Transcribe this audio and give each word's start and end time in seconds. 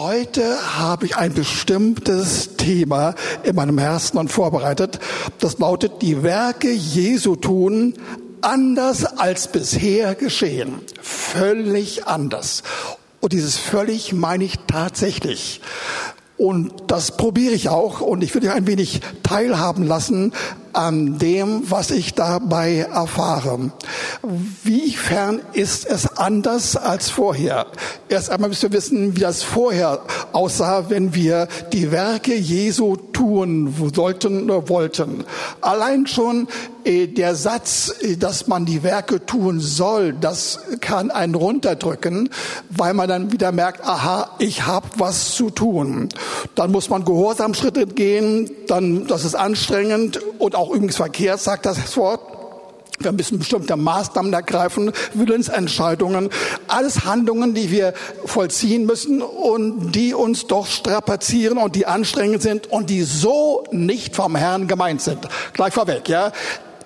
Heute 0.00 0.78
habe 0.78 1.06
ich 1.06 1.16
ein 1.16 1.34
bestimmtes 1.34 2.56
Thema 2.56 3.16
in 3.42 3.56
meinem 3.56 3.78
Herzen 3.78 4.16
und 4.18 4.30
vorbereitet. 4.30 5.00
Das 5.40 5.58
lautet, 5.58 6.02
die 6.02 6.22
Werke 6.22 6.70
Jesu 6.70 7.34
tun 7.34 7.94
anders 8.40 9.04
als 9.04 9.50
bisher 9.50 10.14
geschehen. 10.14 10.82
Völlig 11.02 12.06
anders. 12.06 12.62
Und 13.18 13.32
dieses 13.32 13.56
völlig 13.56 14.12
meine 14.12 14.44
ich 14.44 14.60
tatsächlich. 14.68 15.62
Und 16.36 16.72
das 16.86 17.16
probiere 17.16 17.54
ich 17.54 17.68
auch 17.68 18.00
und 18.00 18.22
ich 18.22 18.32
würde 18.34 18.52
ein 18.52 18.68
wenig 18.68 19.00
teilhaben 19.24 19.84
lassen 19.84 20.32
an 20.72 21.18
dem, 21.18 21.70
was 21.70 21.90
ich 21.90 22.14
dabei 22.14 22.86
erfahre. 22.92 23.70
Wie 24.62 24.92
fern 24.92 25.40
ist 25.52 25.86
es 25.86 26.16
anders 26.16 26.76
als 26.76 27.10
vorher? 27.10 27.66
Erst 28.08 28.30
einmal 28.30 28.50
müssen 28.50 28.70
wir 28.70 28.76
wissen, 28.76 29.16
wie 29.16 29.20
das 29.20 29.42
vorher 29.42 30.00
aussah, 30.32 30.90
wenn 30.90 31.14
wir 31.14 31.48
die 31.72 31.90
Werke 31.90 32.34
Jesu 32.34 32.96
tun 32.96 33.74
sollten 33.94 34.44
oder 34.44 34.68
wollten. 34.68 35.24
Allein 35.60 36.06
schon 36.06 36.48
äh, 36.84 37.06
der 37.06 37.34
Satz, 37.34 37.92
äh, 38.00 38.16
dass 38.16 38.46
man 38.46 38.64
die 38.64 38.82
Werke 38.82 39.24
tun 39.26 39.60
soll, 39.60 40.12
das 40.12 40.60
kann 40.80 41.10
einen 41.10 41.34
runterdrücken, 41.34 42.30
weil 42.70 42.94
man 42.94 43.08
dann 43.08 43.32
wieder 43.32 43.52
merkt, 43.52 43.84
aha, 43.84 44.30
ich 44.38 44.66
habe 44.66 44.86
was 44.96 45.34
zu 45.34 45.50
tun. 45.50 46.08
Dann 46.54 46.72
muss 46.72 46.88
man 46.88 47.04
Gehorsamschritte 47.04 47.86
gehen, 47.86 48.50
dann, 48.68 49.06
das 49.06 49.24
ist 49.24 49.34
anstrengend 49.34 50.20
und 50.38 50.54
auch 50.58 50.70
übrigens 50.70 50.96
verkehrt, 50.96 51.40
sagt 51.40 51.66
das 51.66 51.96
Wort. 51.96 52.20
Wir 53.00 53.12
müssen 53.12 53.38
bestimmte 53.38 53.76
Maßnahmen 53.76 54.32
ergreifen, 54.32 54.90
Willensentscheidungen, 55.14 56.30
alles 56.66 57.04
Handlungen, 57.04 57.54
die 57.54 57.70
wir 57.70 57.94
vollziehen 58.24 58.86
müssen 58.86 59.22
und 59.22 59.92
die 59.92 60.14
uns 60.14 60.48
doch 60.48 60.66
strapazieren 60.66 61.58
und 61.58 61.76
die 61.76 61.86
anstrengend 61.86 62.42
sind 62.42 62.66
und 62.66 62.90
die 62.90 63.02
so 63.02 63.62
nicht 63.70 64.16
vom 64.16 64.34
Herrn 64.34 64.66
gemeint 64.66 65.00
sind. 65.00 65.28
Gleich 65.52 65.74
vorweg, 65.74 66.08
ja. 66.08 66.32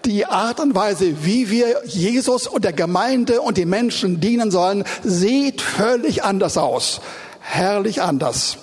Die 0.04 0.26
Art 0.26 0.60
und 0.60 0.74
Weise, 0.74 1.24
wie 1.24 1.48
wir 1.48 1.80
Jesus 1.86 2.46
und 2.46 2.64
der 2.64 2.74
Gemeinde 2.74 3.40
und 3.40 3.56
den 3.56 3.70
Menschen 3.70 4.20
dienen 4.20 4.50
sollen, 4.50 4.84
sieht 5.02 5.62
völlig 5.62 6.24
anders 6.24 6.58
aus. 6.58 7.00
Herrlich 7.40 8.02
anders 8.02 8.58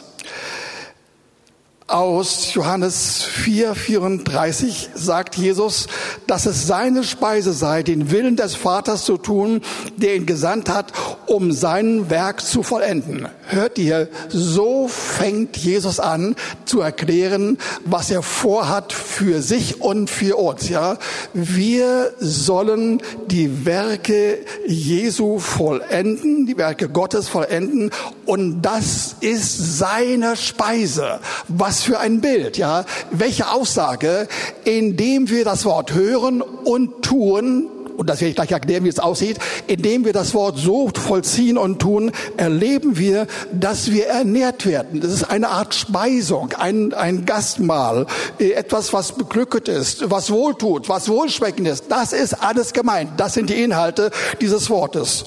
aus 1.90 2.54
Johannes 2.54 3.24
4, 3.24 3.74
34 3.74 4.90
sagt 4.94 5.36
Jesus, 5.36 5.88
dass 6.28 6.46
es 6.46 6.68
seine 6.68 7.04
Speise 7.04 7.54
sei, 7.54 7.84
den 7.84 8.12
Willen 8.12 8.36
des 8.36 8.56
Vaters 8.56 9.06
zu 9.06 9.18
tun, 9.18 9.62
der 9.98 10.16
ihn 10.16 10.26
gesandt 10.26 10.70
hat, 10.70 10.94
um 11.26 11.52
sein 11.52 12.10
Werk 12.10 12.42
zu 12.42 12.64
vollenden. 12.64 13.28
Hört 13.48 13.80
ihr, 13.80 14.10
so 14.30 14.88
fängt 14.88 15.58
Jesus 15.58 16.00
an 16.00 16.36
zu 16.66 16.82
erklären, 16.82 17.58
was 17.86 18.12
er 18.12 18.22
vorhat 18.22 18.94
für 18.94 19.42
sich 19.42 19.82
und 19.82 20.10
für 20.10 20.38
uns, 20.38 20.70
ja. 20.70 20.98
Wir 21.34 22.14
sollen 22.20 23.02
die 23.28 23.66
Werke 23.66 24.40
Jesu 24.68 25.40
vollenden, 25.40 26.46
die 26.46 26.58
Werke 26.58 26.90
Gottes 26.90 27.28
vollenden 27.28 27.90
und 28.26 28.62
das 28.62 29.16
ist 29.22 29.80
seine 29.80 30.36
Speise. 30.36 31.20
Was 31.48 31.79
was 31.80 31.86
für 31.86 32.00
ein 32.00 32.20
Bild, 32.20 32.58
ja? 32.58 32.84
Welche 33.12 33.52
Aussage, 33.52 34.28
indem 34.66 35.30
wir 35.30 35.46
das 35.46 35.64
Wort 35.64 35.94
hören 35.94 36.42
und 36.42 37.04
tun, 37.04 37.70
und 38.00 38.10
das 38.10 38.22
werde 38.22 38.30
ich 38.30 38.36
gleich 38.38 38.52
erklären, 38.52 38.86
wie 38.86 38.90
es 38.90 39.00
aussieht, 39.00 39.40
indem 39.68 40.06
wir 40.06 40.14
das 40.14 40.34
Wort 40.34 40.58
so 40.58 40.90
vollziehen 40.96 41.58
und 41.58 41.80
tun, 41.80 42.12
erleben 42.38 42.98
wir, 42.98 43.28
dass 43.52 43.92
wir 43.92 44.08
ernährt 44.08 44.66
werden. 44.66 45.02
Das 45.02 45.12
ist 45.12 45.26
eine 45.26 45.50
Art 45.50 45.76
Speisung, 45.76 46.54
ein, 46.54 46.94
ein 46.94 47.26
Gastmahl, 47.26 48.08
äh, 48.40 48.52
etwas, 48.52 48.94
was 48.94 49.12
beglückt 49.12 49.68
ist, 49.68 50.10
was 50.10 50.32
wohltut, 50.32 50.88
was 50.88 51.10
wohlschmeckend 51.10 51.68
ist. 51.68 51.86
Das 51.90 52.14
ist 52.14 52.36
alles 52.36 52.72
gemeint. 52.72 53.12
Das 53.18 53.34
sind 53.34 53.50
die 53.50 53.62
Inhalte 53.62 54.12
dieses 54.40 54.70
Wortes. 54.70 55.26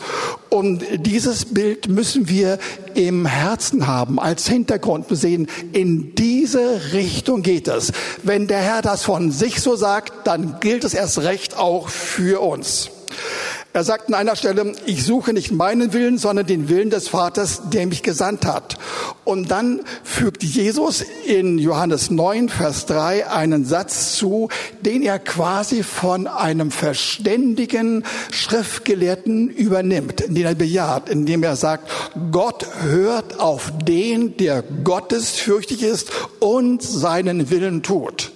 Und 0.49 0.83
dieses 0.97 1.47
Bild 1.47 1.89
müssen 1.89 2.29
wir 2.29 2.59
im 2.95 3.27
Herzen 3.27 3.87
haben, 3.87 4.19
als 4.19 4.47
Hintergrund 4.47 5.07
sehen. 5.11 5.49
In 5.73 6.15
diese 6.15 6.93
Richtung 6.93 7.43
geht 7.43 7.69
es. 7.69 7.93
Wenn 8.23 8.47
der 8.47 8.59
Herr 8.59 8.83
das 8.83 9.03
von 9.03 9.31
sich 9.31 9.61
so 9.61 9.77
sagt, 9.77 10.27
dann 10.27 10.61
gilt 10.61 10.85
es 10.85 10.95
erst 10.95 11.19
recht 11.19 11.57
auch 11.57 11.89
für 11.89 12.43
uns. 12.43 12.62
Er 13.75 13.85
sagt 13.85 14.09
an 14.09 14.15
einer 14.15 14.37
Stelle, 14.37 14.73
ich 14.85 15.03
suche 15.03 15.33
nicht 15.33 15.51
meinen 15.51 15.95
Willen, 15.95 16.19
sondern 16.19 16.47
den 16.47 16.69
Willen 16.69 16.91
des 16.91 17.09
Vaters, 17.09 17.63
der 17.73 17.87
mich 17.87 18.03
gesandt 18.03 18.45
hat. 18.45 18.77
Und 19.25 19.51
dann 19.51 19.81
fügt 20.05 20.43
Jesus 20.43 21.03
in 21.25 21.59
Johannes 21.59 22.11
9, 22.11 22.51
Vers 22.51 22.85
3 22.85 23.31
einen 23.31 23.65
Satz 23.65 24.17
zu, 24.17 24.51
den 24.83 25.03
er 25.03 25.19
quasi 25.19 25.83
von 25.83 26.27
einem 26.27 26.71
verständigen 26.71 28.05
Schriftgelehrten 28.31 29.49
übernimmt, 29.49 30.25
den 30.29 30.45
er 30.45 30.55
bejaht, 30.55 31.09
indem 31.09 31.43
er 31.43 31.57
sagt, 31.57 31.91
Gott 32.31 32.67
hört 32.83 33.41
auf 33.41 33.73
den, 33.87 34.37
der 34.37 34.63
gottesfürchtig 34.85 35.83
ist 35.83 36.11
und 36.41 36.83
seinen 36.83 37.49
Willen 37.49 37.83
tut. 37.83 38.32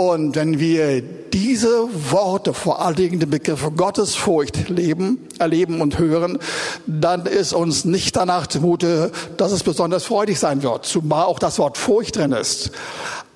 Und 0.00 0.34
wenn 0.34 0.58
wir 0.58 1.02
diese 1.02 1.86
Worte, 2.10 2.54
vor 2.54 2.80
allen 2.80 2.96
Dingen 2.96 3.20
den 3.20 3.28
Begriff 3.28 3.70
Gottesfurcht 3.76 4.70
leben, 4.70 5.28
erleben 5.38 5.82
und 5.82 5.98
hören, 5.98 6.38
dann 6.86 7.26
ist 7.26 7.52
uns 7.52 7.84
nicht 7.84 8.16
danach 8.16 8.46
zumute, 8.46 9.12
dass 9.36 9.52
es 9.52 9.62
besonders 9.62 10.04
freudig 10.04 10.38
sein 10.38 10.62
wird, 10.62 10.86
zumal 10.86 11.24
auch 11.24 11.38
das 11.38 11.58
Wort 11.58 11.76
Furcht 11.76 12.16
drin 12.16 12.32
ist. 12.32 12.70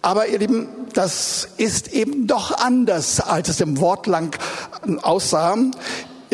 Aber 0.00 0.26
ihr 0.26 0.38
Lieben, 0.38 0.68
das 0.94 1.48
ist 1.58 1.92
eben 1.92 2.26
doch 2.26 2.50
anders, 2.56 3.20
als 3.20 3.50
es 3.50 3.60
im 3.60 3.78
Wort 3.78 4.06
lang 4.06 4.34
aussah. 5.02 5.58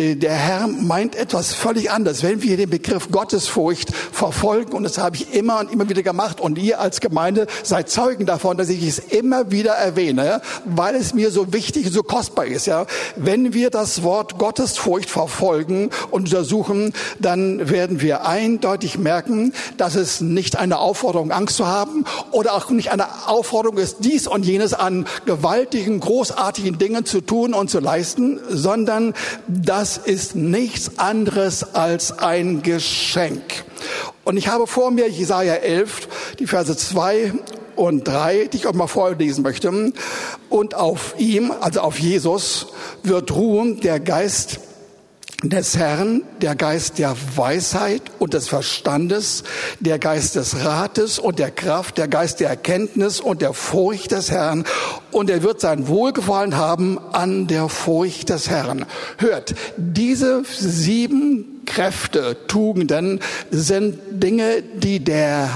Äh, 0.01 0.17
der 0.17 0.33
Herr 0.33 0.67
meint 0.67 1.15
etwas 1.15 1.53
völlig 1.53 1.91
anderes. 1.91 2.23
Wenn 2.23 2.43
wir 2.43 2.57
den 2.57 2.71
Begriff 2.71 3.11
Gottesfurcht 3.11 3.95
verfolgen, 3.95 4.73
und 4.73 4.85
das 4.85 4.97
habe 4.97 5.17
ich 5.17 5.35
immer 5.35 5.61
und 5.61 5.71
immer 5.71 5.89
wieder 5.89 6.03
gemacht, 6.03 6.41
und 6.41 6.57
ihr 6.57 6.81
als 6.81 7.01
Gemeinde 7.01 7.47
seid 7.63 7.91
Zeugen 7.91 8.25
davon, 8.25 8.57
dass 8.57 8.71
ich 8.71 8.87
es 8.87 8.99
immer 8.99 9.51
wieder 9.51 9.73
erwähne, 9.73 10.41
weil 10.65 10.95
es 10.95 11.13
mir 11.13 11.31
so 11.31 11.53
wichtig 11.53 11.87
und 11.87 11.93
so 11.93 12.03
kostbar 12.03 12.47
ist. 12.47 12.67
Ja, 12.67 12.87
wenn 13.17 13.53
wir 13.53 13.69
das 13.69 14.03
Wort 14.03 14.39
Gottesfurcht 14.39 15.11
verfolgen 15.11 15.91
und 16.11 16.31
untersuchen, 16.31 16.93
dann 17.19 17.69
werden 17.69 18.01
wir 18.01 18.27
eindeutig 18.27 18.99
merken, 18.99 19.53
dass 19.77 19.97
es 19.97 20.21
nicht 20.21 20.57
eine 20.57 20.79
Aufforderung, 20.79 21.31
Angst 21.33 21.57
zu 21.57 21.67
haben, 21.67 22.05
oder 22.31 22.55
auch 22.55 22.71
nicht 22.71 22.91
eine 22.91 23.29
Aufforderung 23.29 23.79
ist, 23.79 23.99
dies 24.01 24.27
und 24.27 24.47
jenes 24.47 24.73
an 24.73 25.07
gewaltigen, 25.27 26.01
großartigen 26.01 26.79
Dingen 26.79 27.05
zu 27.05 27.21
tun 27.21 27.53
und 27.53 27.69
zu 27.69 27.81
leisten, 27.81 28.41
sondern 28.49 29.13
dass 29.49 29.90
das 29.91 29.99
ist 29.99 30.37
nichts 30.37 31.01
anderes 31.01 31.75
als 31.75 32.17
ein 32.17 32.63
Geschenk. 32.63 33.65
Und 34.23 34.37
ich 34.37 34.47
habe 34.47 34.69
vor 34.69 34.93
mir 34.93 35.09
Jesaja 35.09 35.55
11, 35.55 36.37
die 36.39 36.47
Verse 36.47 36.77
2 36.77 37.33
und 37.75 38.07
3, 38.07 38.51
die 38.53 38.59
ich 38.59 38.69
euch 38.69 38.75
mal 38.75 38.87
vorlesen 38.87 39.43
möchte. 39.43 39.93
Und 40.49 40.75
auf 40.77 41.17
ihm, 41.19 41.53
also 41.61 41.81
auf 41.81 41.99
Jesus, 41.99 42.69
wird 43.03 43.35
ruhen 43.35 43.81
der 43.81 43.99
Geist 43.99 44.61
des 45.43 45.77
Herrn, 45.77 46.23
der 46.43 46.55
Geist 46.55 46.99
der 46.99 47.17
Weisheit 47.37 48.03
und 48.19 48.35
des 48.35 48.49
Verstandes, 48.49 49.45
der 49.81 49.99
Geist 49.99 50.37
des 50.37 50.65
Rates 50.65 51.19
und 51.19 51.39
der 51.39 51.51
Kraft, 51.51 51.99
der 51.99 52.09
Geist 52.09 52.41
der 52.41 52.51
Erkenntnis 52.51 53.21
und 53.21 53.41
der 53.43 53.55
Furcht 53.55 54.13
des 54.13 54.31
Herrn. 54.31 54.65
Und 55.11 55.31
er 55.31 55.43
wird 55.43 55.61
sein 55.61 55.89
Wohlgefallen 55.89 56.57
haben 56.57 56.99
an 57.13 57.47
der 57.47 57.69
Furcht 57.69 58.29
des 58.29 58.51
Herrn. 58.51 58.85
Hört, 59.19 59.55
diese 59.77 60.43
sieben 60.45 61.50
Kräfte, 61.71 62.37
Tugenden 62.49 63.21
sind 63.53 63.97
Dinge, 64.11 64.65
die 64.83 64.99
der 64.99 65.49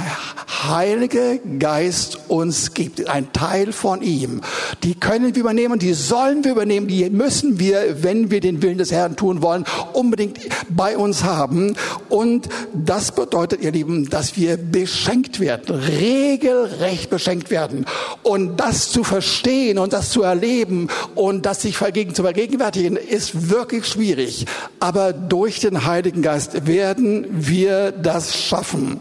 Heilige 0.63 1.41
Geist 1.59 2.19
uns 2.29 2.73
gibt. 2.73 3.09
Ein 3.09 3.33
Teil 3.33 3.73
von 3.73 4.01
ihm. 4.01 4.41
Die 4.85 4.95
können 4.95 5.35
wir 5.35 5.41
übernehmen, 5.41 5.81
die 5.81 5.93
sollen 5.93 6.45
wir 6.45 6.53
übernehmen, 6.53 6.87
die 6.87 7.11
müssen 7.11 7.59
wir, 7.59 8.03
wenn 8.05 8.31
wir 8.31 8.41
den 8.41 8.63
Willen 8.63 8.79
des 8.79 8.93
Herrn 8.93 9.17
tun 9.17 9.43
wollen, 9.43 9.65
unbedingt 9.93 10.39
bei 10.69 10.97
uns 10.97 11.25
haben. 11.25 11.75
Und 12.09 12.49
das 12.73 13.13
bedeutet, 13.13 13.63
ihr 13.63 13.73
Lieben, 13.73 14.09
dass 14.09 14.37
wir 14.37 14.57
beschenkt 14.57 15.41
werden, 15.41 15.75
regelrecht 15.75 17.11
beschenkt 17.11 17.51
werden. 17.51 17.87
Und 18.23 18.59
das 18.59 18.93
zu 18.93 19.03
verstehen 19.03 19.79
und 19.79 19.93
das 19.93 20.11
zu 20.11 20.23
erleben 20.23 20.89
und 21.17 21.45
das 21.45 21.63
sich 21.63 21.77
zu 21.77 22.23
vergegenwärtigen, 22.23 22.97
ist 22.97 23.51
wirklich 23.51 23.85
schwierig. 23.87 24.47
Aber 24.79 25.13
durch 25.13 25.59
den 25.59 25.85
Heiligen 25.85 26.04
Heiligen 26.05 26.21
Geist 26.21 26.67
werden 26.67 27.25
wir 27.31 27.91
das 27.91 28.37
schaffen. 28.37 29.01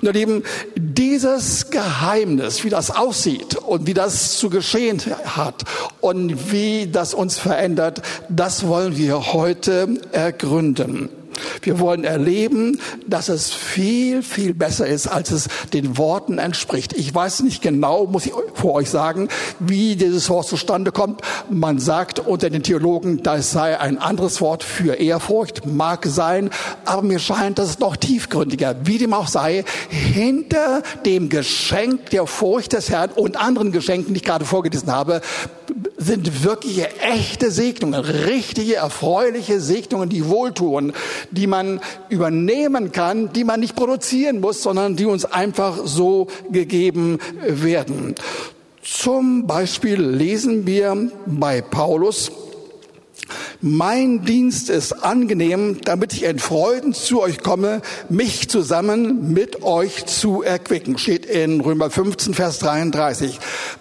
Und 0.00 0.06
ihr 0.06 0.14
Lieben, 0.14 0.42
dieses 0.74 1.68
Geheimnis, 1.68 2.64
wie 2.64 2.70
das 2.70 2.90
aussieht 2.90 3.56
und 3.56 3.86
wie 3.86 3.92
das 3.92 4.38
zu 4.38 4.48
geschehen 4.48 5.02
hat 5.26 5.64
und 6.00 6.50
wie 6.50 6.86
das 6.90 7.12
uns 7.12 7.36
verändert, 7.36 8.00
das 8.30 8.66
wollen 8.66 8.96
wir 8.96 9.34
heute 9.34 10.00
ergründen. 10.12 11.10
Wir 11.62 11.78
wollen 11.78 12.04
erleben, 12.04 12.80
dass 13.06 13.28
es 13.28 13.50
viel, 13.50 14.22
viel 14.22 14.54
besser 14.54 14.86
ist, 14.86 15.06
als 15.06 15.30
es 15.30 15.48
den 15.72 15.98
Worten 15.98 16.38
entspricht. 16.38 16.92
Ich 16.92 17.14
weiß 17.14 17.42
nicht 17.42 17.62
genau, 17.62 18.06
muss 18.06 18.26
ich 18.26 18.32
vor 18.54 18.74
euch 18.74 18.90
sagen, 18.90 19.28
wie 19.58 19.96
dieses 19.96 20.28
Wort 20.30 20.46
zustande 20.46 20.92
kommt. 20.92 21.20
Man 21.50 21.78
sagt 21.78 22.18
unter 22.18 22.50
den 22.50 22.62
Theologen, 22.62 23.22
das 23.22 23.52
sei 23.52 23.78
ein 23.78 23.98
anderes 23.98 24.40
Wort 24.40 24.64
für 24.64 24.94
Ehrfurcht, 24.94 25.66
mag 25.66 26.06
sein, 26.06 26.50
aber 26.84 27.02
mir 27.02 27.18
scheint, 27.18 27.58
dass 27.58 27.68
es 27.68 27.78
noch 27.78 27.96
tiefgründiger. 27.96 28.76
Wie 28.84 28.98
dem 28.98 29.12
auch 29.12 29.28
sei, 29.28 29.64
hinter 29.88 30.82
dem 31.04 31.28
Geschenk 31.28 32.10
der 32.10 32.26
Furcht 32.26 32.72
des 32.72 32.90
Herrn 32.90 33.10
und 33.10 33.36
anderen 33.40 33.72
Geschenken, 33.72 34.14
die 34.14 34.18
ich 34.18 34.24
gerade 34.24 34.44
vorgelesen 34.44 34.90
habe, 34.90 35.20
sind 36.00 36.44
wirkliche 36.44 36.88
echte 36.98 37.50
Segnungen, 37.50 38.00
richtige, 38.00 38.76
erfreuliche 38.76 39.60
Segnungen, 39.60 40.08
die 40.08 40.26
wohltun, 40.26 40.94
die 41.30 41.46
man 41.46 41.80
übernehmen 42.08 42.90
kann, 42.90 43.32
die 43.34 43.44
man 43.44 43.60
nicht 43.60 43.76
produzieren 43.76 44.40
muss, 44.40 44.62
sondern 44.62 44.96
die 44.96 45.04
uns 45.04 45.26
einfach 45.26 45.78
so 45.84 46.28
gegeben 46.50 47.18
werden. 47.46 48.14
Zum 48.82 49.46
Beispiel 49.46 50.00
lesen 50.00 50.66
wir 50.66 51.12
bei 51.26 51.60
Paulus, 51.60 52.32
mein 53.60 54.24
Dienst 54.24 54.70
ist 54.70 54.92
angenehm, 55.04 55.82
damit 55.84 56.14
ich 56.14 56.22
in 56.22 56.38
Freuden 56.38 56.94
zu 56.94 57.20
euch 57.20 57.42
komme, 57.42 57.82
mich 58.08 58.48
zusammen 58.48 59.34
mit 59.34 59.62
euch 59.62 60.06
zu 60.06 60.42
erquicken. 60.42 60.96
Steht 60.96 61.26
in 61.26 61.60
Römer 61.60 61.90
15, 61.90 62.32
Vers 62.32 62.58
33. 62.60 63.38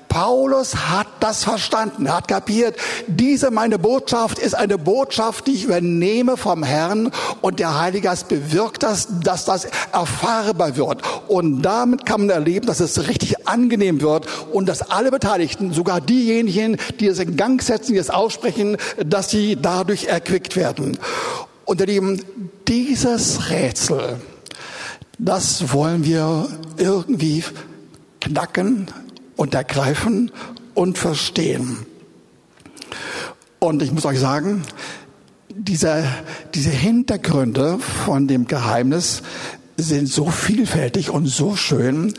Paulus 0.09 0.75
hat 0.75 1.07
das 1.19 1.43
verstanden, 1.43 2.07
er 2.07 2.17
hat 2.17 2.27
kapiert, 2.27 2.75
diese 3.07 3.51
meine 3.51 3.79
Botschaft 3.79 4.39
ist 4.39 4.55
eine 4.55 4.77
Botschaft, 4.77 5.47
die 5.47 5.51
ich 5.51 5.65
übernehme 5.65 6.35
vom 6.35 6.63
Herrn 6.63 7.11
und 7.41 7.59
der 7.59 7.79
Heilige 7.79 8.07
Geist 8.07 8.27
bewirkt 8.27 8.83
das, 8.83 9.07
dass 9.23 9.45
das 9.45 9.67
erfahrbar 9.93 10.75
wird. 10.75 11.01
Und 11.27 11.61
damit 11.61 12.05
kann 12.05 12.21
man 12.21 12.29
erleben, 12.31 12.65
dass 12.65 12.79
es 12.79 13.07
richtig 13.07 13.47
angenehm 13.47 14.01
wird 14.01 14.27
und 14.51 14.67
dass 14.67 14.89
alle 14.89 15.11
Beteiligten, 15.11 15.73
sogar 15.73 16.01
diejenigen, 16.01 16.77
die 16.99 17.07
es 17.07 17.19
in 17.19 17.37
Gang 17.37 17.61
setzen, 17.61 17.93
die 17.93 17.99
es 17.99 18.09
aussprechen, 18.09 18.77
dass 19.05 19.29
sie 19.29 19.57
dadurch 19.61 20.05
erquickt 20.05 20.55
werden. 20.55 20.97
Und 21.65 21.81
ihr 21.81 21.85
Lieben, 21.85 22.25
dieses 22.67 23.51
Rätsel, 23.51 24.19
das 25.19 25.71
wollen 25.71 26.03
wir 26.03 26.47
irgendwie 26.77 27.43
knacken, 28.21 28.87
und 29.39 29.53
ergreifen 29.53 30.31
und 30.73 30.97
verstehen. 30.97 31.85
Und 33.59 33.81
ich 33.81 33.93
muss 33.93 34.03
euch 34.03 34.19
sagen, 34.19 34.63
diese, 35.47 36.03
diese 36.53 36.71
Hintergründe 36.71 37.79
von 37.79 38.27
dem 38.27 38.47
Geheimnis 38.47 39.23
sind 39.83 40.07
so 40.07 40.29
vielfältig 40.29 41.09
und 41.09 41.27
so 41.27 41.55
schön, 41.55 42.13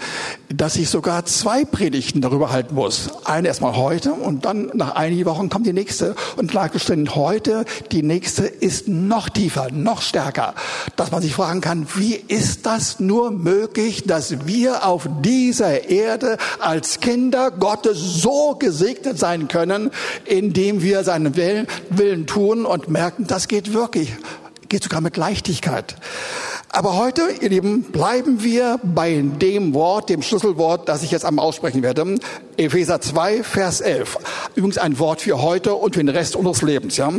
dass 0.48 0.76
ich 0.76 0.88
sogar 0.88 1.24
zwei 1.26 1.64
Predigten 1.64 2.20
darüber 2.20 2.50
halten 2.50 2.74
muss. 2.74 3.10
Eine 3.24 3.48
erstmal 3.48 3.76
heute 3.76 4.12
und 4.12 4.44
dann 4.44 4.70
nach 4.74 4.94
einigen 4.94 5.24
Wochen 5.26 5.48
kommt 5.48 5.66
die 5.66 5.72
nächste. 5.72 6.14
Und 6.36 6.50
klargestellt, 6.50 7.14
heute, 7.14 7.64
die 7.92 8.02
nächste 8.02 8.46
ist 8.46 8.88
noch 8.88 9.28
tiefer, 9.28 9.68
noch 9.70 10.02
stärker. 10.02 10.54
Dass 10.96 11.10
man 11.10 11.22
sich 11.22 11.34
fragen 11.34 11.60
kann, 11.60 11.86
wie 11.94 12.14
ist 12.14 12.66
das 12.66 13.00
nur 13.00 13.30
möglich, 13.30 14.04
dass 14.04 14.46
wir 14.46 14.86
auf 14.86 15.08
dieser 15.20 15.88
Erde 15.88 16.38
als 16.58 17.00
Kinder 17.00 17.50
Gottes 17.50 17.98
so 17.98 18.56
gesegnet 18.58 19.18
sein 19.18 19.48
können, 19.48 19.90
indem 20.24 20.82
wir 20.82 21.04
seinen 21.04 21.36
Willen, 21.36 22.26
tun 22.26 22.66
und 22.66 22.88
merken, 22.88 23.26
das 23.26 23.48
geht 23.48 23.72
wirklich, 23.72 24.12
geht 24.68 24.82
sogar 24.82 25.00
mit 25.00 25.16
Leichtigkeit. 25.16 25.96
Aber 26.72 26.96
heute, 26.96 27.22
ihr 27.40 27.49
Lieben, 27.49 27.82
bleiben 27.82 28.44
wir 28.44 28.78
bei 28.84 29.25
dem 29.25 29.75
Wort, 29.75 30.08
dem 30.08 30.22
Schlüsselwort, 30.22 30.88
das 30.88 31.02
ich 31.02 31.11
jetzt 31.11 31.25
einmal 31.25 31.44
aussprechen 31.44 31.82
werde. 31.82 32.14
Epheser 32.56 33.00
2, 33.00 33.43
Vers 33.43 33.81
11. 33.81 34.19
Übrigens 34.55 34.78
ein 34.78 35.00
Wort 35.00 35.22
für 35.22 35.43
heute 35.43 35.75
und 35.75 35.94
für 35.94 36.00
den 36.00 36.08
Rest 36.08 36.37
unseres 36.37 36.62
Lebens, 36.62 36.96
ja. 36.96 37.11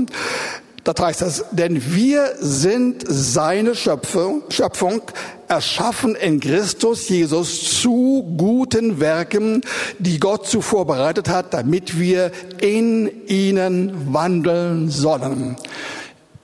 Da 0.85 0.93
heißt 0.99 1.21
es, 1.21 1.45
denn 1.51 1.93
wir 1.93 2.31
sind 2.39 3.03
seine 3.05 3.75
Schöpfung, 3.75 4.41
Schöpfung, 4.49 5.01
erschaffen 5.47 6.15
in 6.15 6.39
Christus 6.39 7.07
Jesus 7.09 7.81
zu 7.81 8.33
guten 8.37 8.99
Werken, 8.99 9.61
die 9.99 10.19
Gott 10.19 10.47
zuvor 10.47 10.87
bereitet 10.87 11.27
hat, 11.27 11.53
damit 11.53 11.99
wir 11.99 12.31
in 12.61 13.27
ihnen 13.27 14.13
wandeln 14.13 14.89
sollen. 14.89 15.57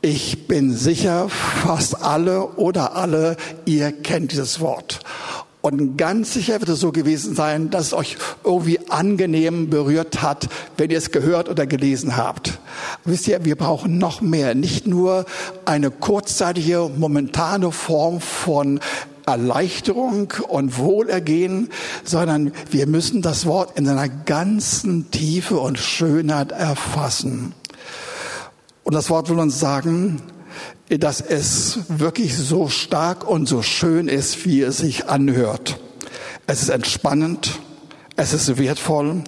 Ich 0.09 0.47
bin 0.47 0.73
sicher, 0.73 1.27
fast 1.27 2.01
alle 2.01 2.51
oder 2.55 2.95
alle, 2.95 3.35
ihr 3.65 3.91
kennt 3.91 4.31
dieses 4.31 4.61
Wort. 4.61 5.01
Und 5.59 5.97
ganz 5.97 6.33
sicher 6.33 6.61
wird 6.61 6.69
es 6.69 6.79
so 6.79 6.93
gewesen 6.93 7.35
sein, 7.35 7.71
dass 7.71 7.87
es 7.87 7.93
euch 7.93 8.15
irgendwie 8.45 8.79
angenehm 8.89 9.69
berührt 9.69 10.21
hat, 10.21 10.47
wenn 10.77 10.91
ihr 10.91 10.97
es 10.97 11.11
gehört 11.11 11.49
oder 11.49 11.67
gelesen 11.67 12.15
habt. 12.15 12.59
Wisst 13.03 13.27
ihr, 13.27 13.43
wir 13.43 13.57
brauchen 13.57 13.97
noch 13.97 14.21
mehr. 14.21 14.55
Nicht 14.55 14.87
nur 14.87 15.25
eine 15.65 15.91
kurzzeitige, 15.91 16.89
momentane 16.95 17.73
Form 17.73 18.21
von 18.21 18.79
Erleichterung 19.25 20.33
und 20.47 20.77
Wohlergehen, 20.77 21.69
sondern 22.05 22.53
wir 22.71 22.87
müssen 22.87 23.21
das 23.21 23.45
Wort 23.45 23.77
in 23.77 23.85
seiner 23.85 24.07
ganzen 24.07 25.11
Tiefe 25.11 25.59
und 25.59 25.77
Schönheit 25.77 26.53
erfassen. 26.53 27.53
Und 28.87 28.93
das 28.93 29.09
Wort 29.09 29.27
will 29.27 29.37
uns 29.39 29.59
sagen, 29.59 30.21
dass 30.87 31.19
es 31.19 31.79
wirklich 31.89 32.37
so 32.37 32.69
stark 32.69 33.29
und 33.29 33.45
so 33.45 33.61
schön 33.61 34.07
ist, 34.07 34.45
wie 34.45 34.61
es 34.61 34.77
sich 34.77 35.09
anhört. 35.09 35.77
Es 36.45 36.61
ist 36.61 36.69
entspannend, 36.69 37.59
es 38.15 38.31
ist 38.31 38.57
wertvoll. 38.57 39.25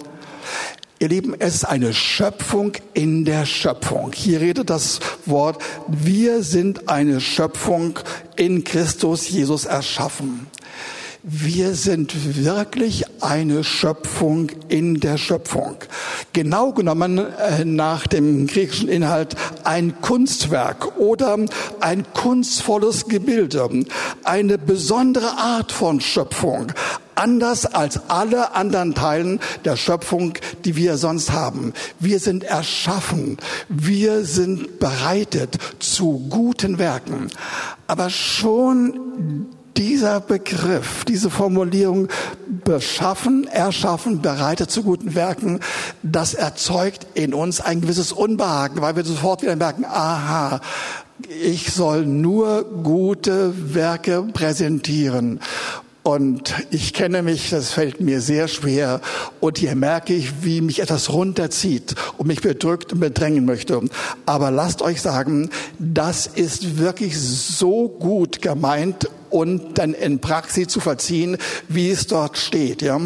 Ihr 0.98 1.08
Lieben, 1.08 1.34
es 1.38 1.56
ist 1.56 1.64
eine 1.64 1.92
Schöpfung 1.92 2.72
in 2.94 3.26
der 3.26 3.44
Schöpfung. 3.44 4.12
Hier 4.14 4.40
redet 4.40 4.70
das 4.70 5.00
Wort, 5.26 5.62
wir 5.88 6.42
sind 6.42 6.88
eine 6.88 7.20
Schöpfung 7.20 7.98
in 8.36 8.64
Christus 8.64 9.28
Jesus 9.28 9.66
erschaffen. 9.66 10.46
Wir 11.22 11.74
sind 11.74 12.44
wirklich 12.46 13.04
eine 13.20 13.62
Schöpfung 13.62 14.50
in 14.68 15.00
der 15.00 15.18
Schöpfung. 15.18 15.76
Genau 16.32 16.72
genommen 16.72 17.18
äh, 17.18 17.66
nach 17.66 18.06
dem 18.06 18.46
griechischen 18.46 18.88
Inhalt 18.88 19.36
ein 19.64 20.00
Kunstwerk 20.00 20.96
oder 20.98 21.36
ein 21.80 22.06
kunstvolles 22.14 23.04
Gebilde, 23.04 23.68
eine 24.24 24.56
besondere 24.56 25.36
Art 25.36 25.72
von 25.72 26.00
Schöpfung, 26.00 26.72
anders 27.16 27.66
als 27.66 28.08
alle 28.08 28.54
anderen 28.54 28.94
Teilen 28.94 29.40
der 29.66 29.76
Schöpfung, 29.76 30.32
die 30.64 30.74
wir 30.76 30.96
sonst 30.96 31.32
haben. 31.32 31.74
Wir 31.98 32.18
sind 32.18 32.44
erschaffen, 32.44 33.36
wir 33.68 34.24
sind 34.24 34.78
bereitet 34.78 35.58
zu 35.80 36.26
guten 36.30 36.78
Werken. 36.78 37.28
Aber 37.86 38.08
schon 38.08 39.50
dieser 39.76 40.20
Begriff, 40.20 41.04
diese 41.04 41.30
Formulierung 41.30 42.08
beschaffen, 42.64 43.46
erschaffen, 43.46 44.20
bereitet 44.20 44.70
zu 44.70 44.82
guten 44.82 45.14
Werken, 45.14 45.60
das 46.02 46.34
erzeugt 46.34 47.06
in 47.14 47.34
uns 47.34 47.60
ein 47.60 47.80
gewisses 47.80 48.12
Unbehagen, 48.12 48.80
weil 48.82 48.96
wir 48.96 49.04
sofort 49.04 49.42
wieder 49.42 49.56
merken, 49.56 49.84
aha, 49.84 50.60
ich 51.28 51.72
soll 51.72 52.06
nur 52.06 52.64
gute 52.82 53.74
Werke 53.74 54.22
präsentieren. 54.32 55.40
Und 56.10 56.54
ich 56.70 56.92
kenne 56.92 57.22
mich, 57.22 57.50
das 57.50 57.70
fällt 57.70 58.00
mir 58.00 58.20
sehr 58.20 58.48
schwer. 58.48 59.00
Und 59.38 59.58
hier 59.58 59.76
merke 59.76 60.12
ich, 60.12 60.42
wie 60.42 60.60
mich 60.60 60.80
etwas 60.80 61.12
runterzieht 61.12 61.94
und 62.16 62.26
mich 62.26 62.40
bedrückt 62.40 62.92
und 62.92 62.98
bedrängen 62.98 63.44
möchte. 63.44 63.80
Aber 64.26 64.50
lasst 64.50 64.82
euch 64.82 65.00
sagen, 65.00 65.50
das 65.78 66.26
ist 66.26 66.78
wirklich 66.78 67.16
so 67.16 67.88
gut 67.88 68.42
gemeint 68.42 69.08
und 69.30 69.78
dann 69.78 69.94
in 69.94 70.18
Praxis 70.18 70.66
zu 70.66 70.80
verziehen, 70.80 71.36
wie 71.68 71.90
es 71.90 72.08
dort 72.08 72.38
steht, 72.38 72.82
ja. 72.82 73.00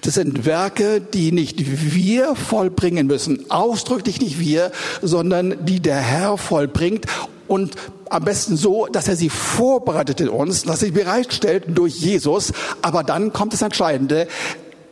Das 0.00 0.14
sind 0.14 0.46
Werke, 0.46 1.02
die 1.02 1.30
nicht 1.30 1.58
wir 1.94 2.34
vollbringen 2.36 3.06
müssen, 3.06 3.50
ausdrücklich 3.50 4.20
nicht 4.20 4.40
wir, 4.40 4.72
sondern 5.02 5.66
die 5.66 5.80
der 5.80 5.98
Herr 5.98 6.38
vollbringt 6.38 7.04
und 7.48 7.76
am 8.10 8.24
besten 8.24 8.56
so, 8.56 8.86
dass 8.86 9.08
er 9.08 9.16
sie 9.16 9.30
vorbereitet 9.30 10.20
in 10.20 10.28
uns, 10.28 10.62
dass 10.62 10.82
er 10.82 10.86
sie 10.86 10.92
bereitstellt 10.92 11.64
durch 11.68 11.96
Jesus. 11.96 12.52
Aber 12.82 13.02
dann 13.04 13.32
kommt 13.32 13.52
das 13.52 13.62
Entscheidende. 13.62 14.28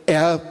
Er 0.05 0.41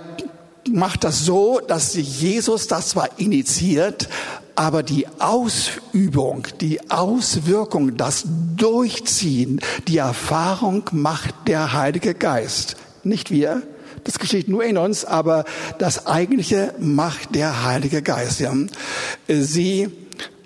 macht 0.70 1.04
das 1.04 1.24
so, 1.24 1.60
dass 1.60 1.94
Jesus 1.94 2.66
das 2.66 2.88
zwar 2.88 3.08
initiiert, 3.18 4.08
aber 4.56 4.82
die 4.82 5.06
Ausübung, 5.18 6.46
die 6.60 6.90
Auswirkung, 6.90 7.96
das 7.96 8.24
Durchziehen, 8.56 9.60
die 9.86 9.98
Erfahrung 9.98 10.84
macht 10.92 11.34
der 11.46 11.72
Heilige 11.74 12.14
Geist. 12.14 12.76
Nicht 13.04 13.30
wir. 13.30 13.62
Das 14.04 14.18
geschieht 14.18 14.48
nur 14.48 14.64
in 14.64 14.78
uns, 14.78 15.04
aber 15.04 15.44
das 15.78 16.06
eigentliche 16.06 16.74
macht 16.78 17.34
der 17.34 17.64
Heilige 17.64 18.02
Geist. 18.02 18.42
Sie 19.28 19.90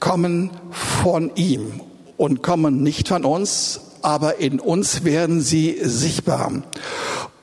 kommen 0.00 0.50
von 0.70 1.30
ihm. 1.36 1.80
Und 2.20 2.42
kommen 2.42 2.82
nicht 2.82 3.08
von 3.08 3.24
uns, 3.24 3.80
aber 4.02 4.40
in 4.40 4.60
uns 4.60 5.04
werden 5.04 5.40
sie 5.40 5.78
sichtbar. 5.80 6.52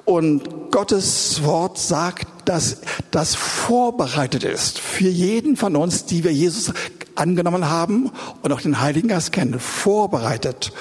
Und 0.05 0.69
Gottes 0.69 1.43
Wort 1.43 1.79
sagt, 1.79 2.27
dass 2.45 2.81
das 3.09 3.33
vorbereitet 3.33 4.43
ist 4.43 4.77
für 4.77 5.09
jeden 5.09 5.55
von 5.55 5.75
uns, 5.75 6.05
die 6.05 6.23
wir 6.23 6.31
Jesus 6.31 6.73
angenommen 7.17 7.69
haben 7.69 8.11
und 8.41 8.51
auch 8.51 8.61
den 8.61 8.81
Heiligen 8.81 9.07
Geist 9.07 9.31
kennen, 9.31 9.59
vorbereitet 9.59 10.71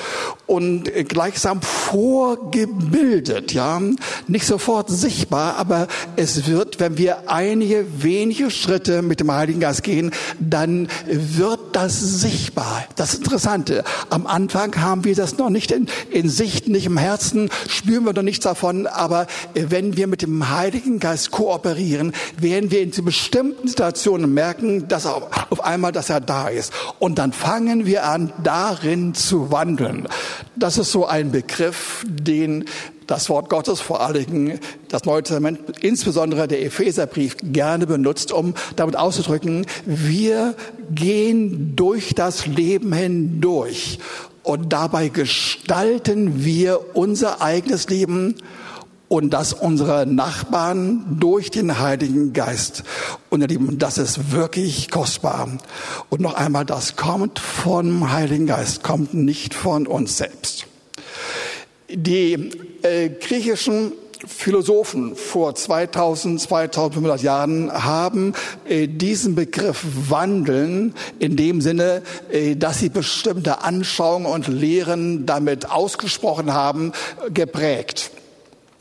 und 0.47 0.93
gleichsam 1.09 1.61
vorgebildet, 1.63 3.53
ja, 3.53 3.81
nicht 4.29 4.47
sofort 4.47 4.91
sichtbar, 4.91 5.57
aber 5.57 5.89
es 6.17 6.47
wird, 6.47 6.79
wenn 6.81 6.99
wir 6.99 7.31
einige 7.31 7.87
wenige 8.03 8.51
Schritte 8.51 9.03
mit 9.03 9.21
dem 9.21 9.33
Heiligen 9.33 9.61
Geist 9.61 9.83
gehen, 9.83 10.13
dann 10.39 10.89
wird 11.07 11.61
das 11.73 11.99
sichtbar. 12.01 12.85
Das 12.97 13.15
Interessante, 13.15 13.83
am 14.11 14.27
Anfang 14.27 14.77
haben 14.81 15.05
wir 15.05 15.15
das 15.15 15.39
noch 15.39 15.51
nicht 15.51 15.71
in, 15.71 15.89
in 16.11 16.29
Sicht, 16.29 16.69
nicht 16.69 16.87
im 16.87 16.99
Herzen, 16.99 17.51
spüren 17.69 18.05
wir 18.05 18.13
noch 18.13 18.23
nichts 18.23 18.45
davon, 18.45 18.87
aber 18.87 19.27
wenn 19.55 19.97
wir 19.97 20.07
mit 20.07 20.23
dem 20.23 20.51
Heiligen 20.51 21.01
Geist 21.01 21.31
kooperieren, 21.31 22.13
werden 22.39 22.71
wir 22.71 22.83
in 22.83 22.93
bestimmten 23.05 23.69
Situationen 23.69 24.33
merken, 24.33 24.89
dass 24.89 25.07
auf 25.07 25.65
einmal, 25.65 25.93
dass 25.93 26.11
er 26.11 26.21
da 26.27 26.49
ist. 26.49 26.73
Und 26.99 27.19
dann 27.19 27.33
fangen 27.33 27.87
wir 27.87 28.05
an, 28.05 28.33
darin 28.43 29.15
zu 29.15 29.51
wandeln. 29.51 30.09
Das 30.57 30.79
ist 30.79 30.93
so 30.93 31.07
ein 31.07 31.31
Begriff, 31.31 32.05
den 32.09 32.65
das 33.07 33.29
Wort 33.29 33.49
Gottes, 33.49 33.81
vor 33.81 34.01
allen 34.01 34.27
Dingen 34.27 34.61
das 34.89 35.05
Neue 35.05 35.23
Testament, 35.23 35.61
insbesondere 35.81 36.49
der 36.49 36.65
Epheserbrief, 36.65 37.37
gerne 37.41 37.87
benutzt, 37.87 38.33
um 38.33 38.55
damit 38.75 38.97
auszudrücken, 38.97 39.67
wir 39.85 40.55
gehen 40.91 41.77
durch 41.77 42.15
das 42.15 42.47
Leben 42.47 42.93
hindurch 42.93 44.01
und 44.43 44.73
dabei 44.73 45.09
gestalten 45.09 46.45
wir 46.45 46.97
unser 46.97 47.43
eigenes 47.43 47.89
Leben 47.89 48.37
und 49.09 49.31
das 49.31 49.53
unserer 49.53 50.05
Nachbarn 50.05 51.19
durch 51.21 51.51
den 51.51 51.79
Heiligen 51.79 52.33
Geist. 52.33 52.83
Und 53.31 53.41
ihr 53.41 53.49
Lieben, 53.49 53.79
das 53.79 53.99
ist 53.99 54.33
wirklich 54.33 54.91
kostbar. 54.91 55.49
Und 56.11 56.21
noch 56.21 56.35
einmal, 56.35 56.65
das 56.65 56.97
kommt 56.97 57.39
vom 57.39 58.13
Heiligen 58.13 58.47
Geist, 58.47 58.83
kommt 58.83 59.15
nicht 59.15 59.55
von 59.55 59.87
uns 59.87 60.19
selbst. 60.19 60.67
Die 61.89 62.51
äh, 62.83 63.11
griechischen 63.11 63.93
Philosophen 64.27 65.15
vor 65.15 65.55
2000, 65.55 66.41
2500 66.41 67.23
Jahren 67.23 67.71
haben 67.73 68.33
äh, 68.69 68.89
diesen 68.89 69.37
Begriff 69.37 69.85
Wandeln 70.09 70.95
in 71.21 71.37
dem 71.37 71.61
Sinne, 71.61 72.03
äh, 72.33 72.57
dass 72.57 72.81
sie 72.81 72.89
bestimmte 72.89 73.63
Anschauungen 73.63 74.27
und 74.27 74.49
Lehren 74.49 75.27
damit 75.27 75.71
ausgesprochen 75.71 76.53
haben, 76.53 76.93
geprägt. 77.33 78.11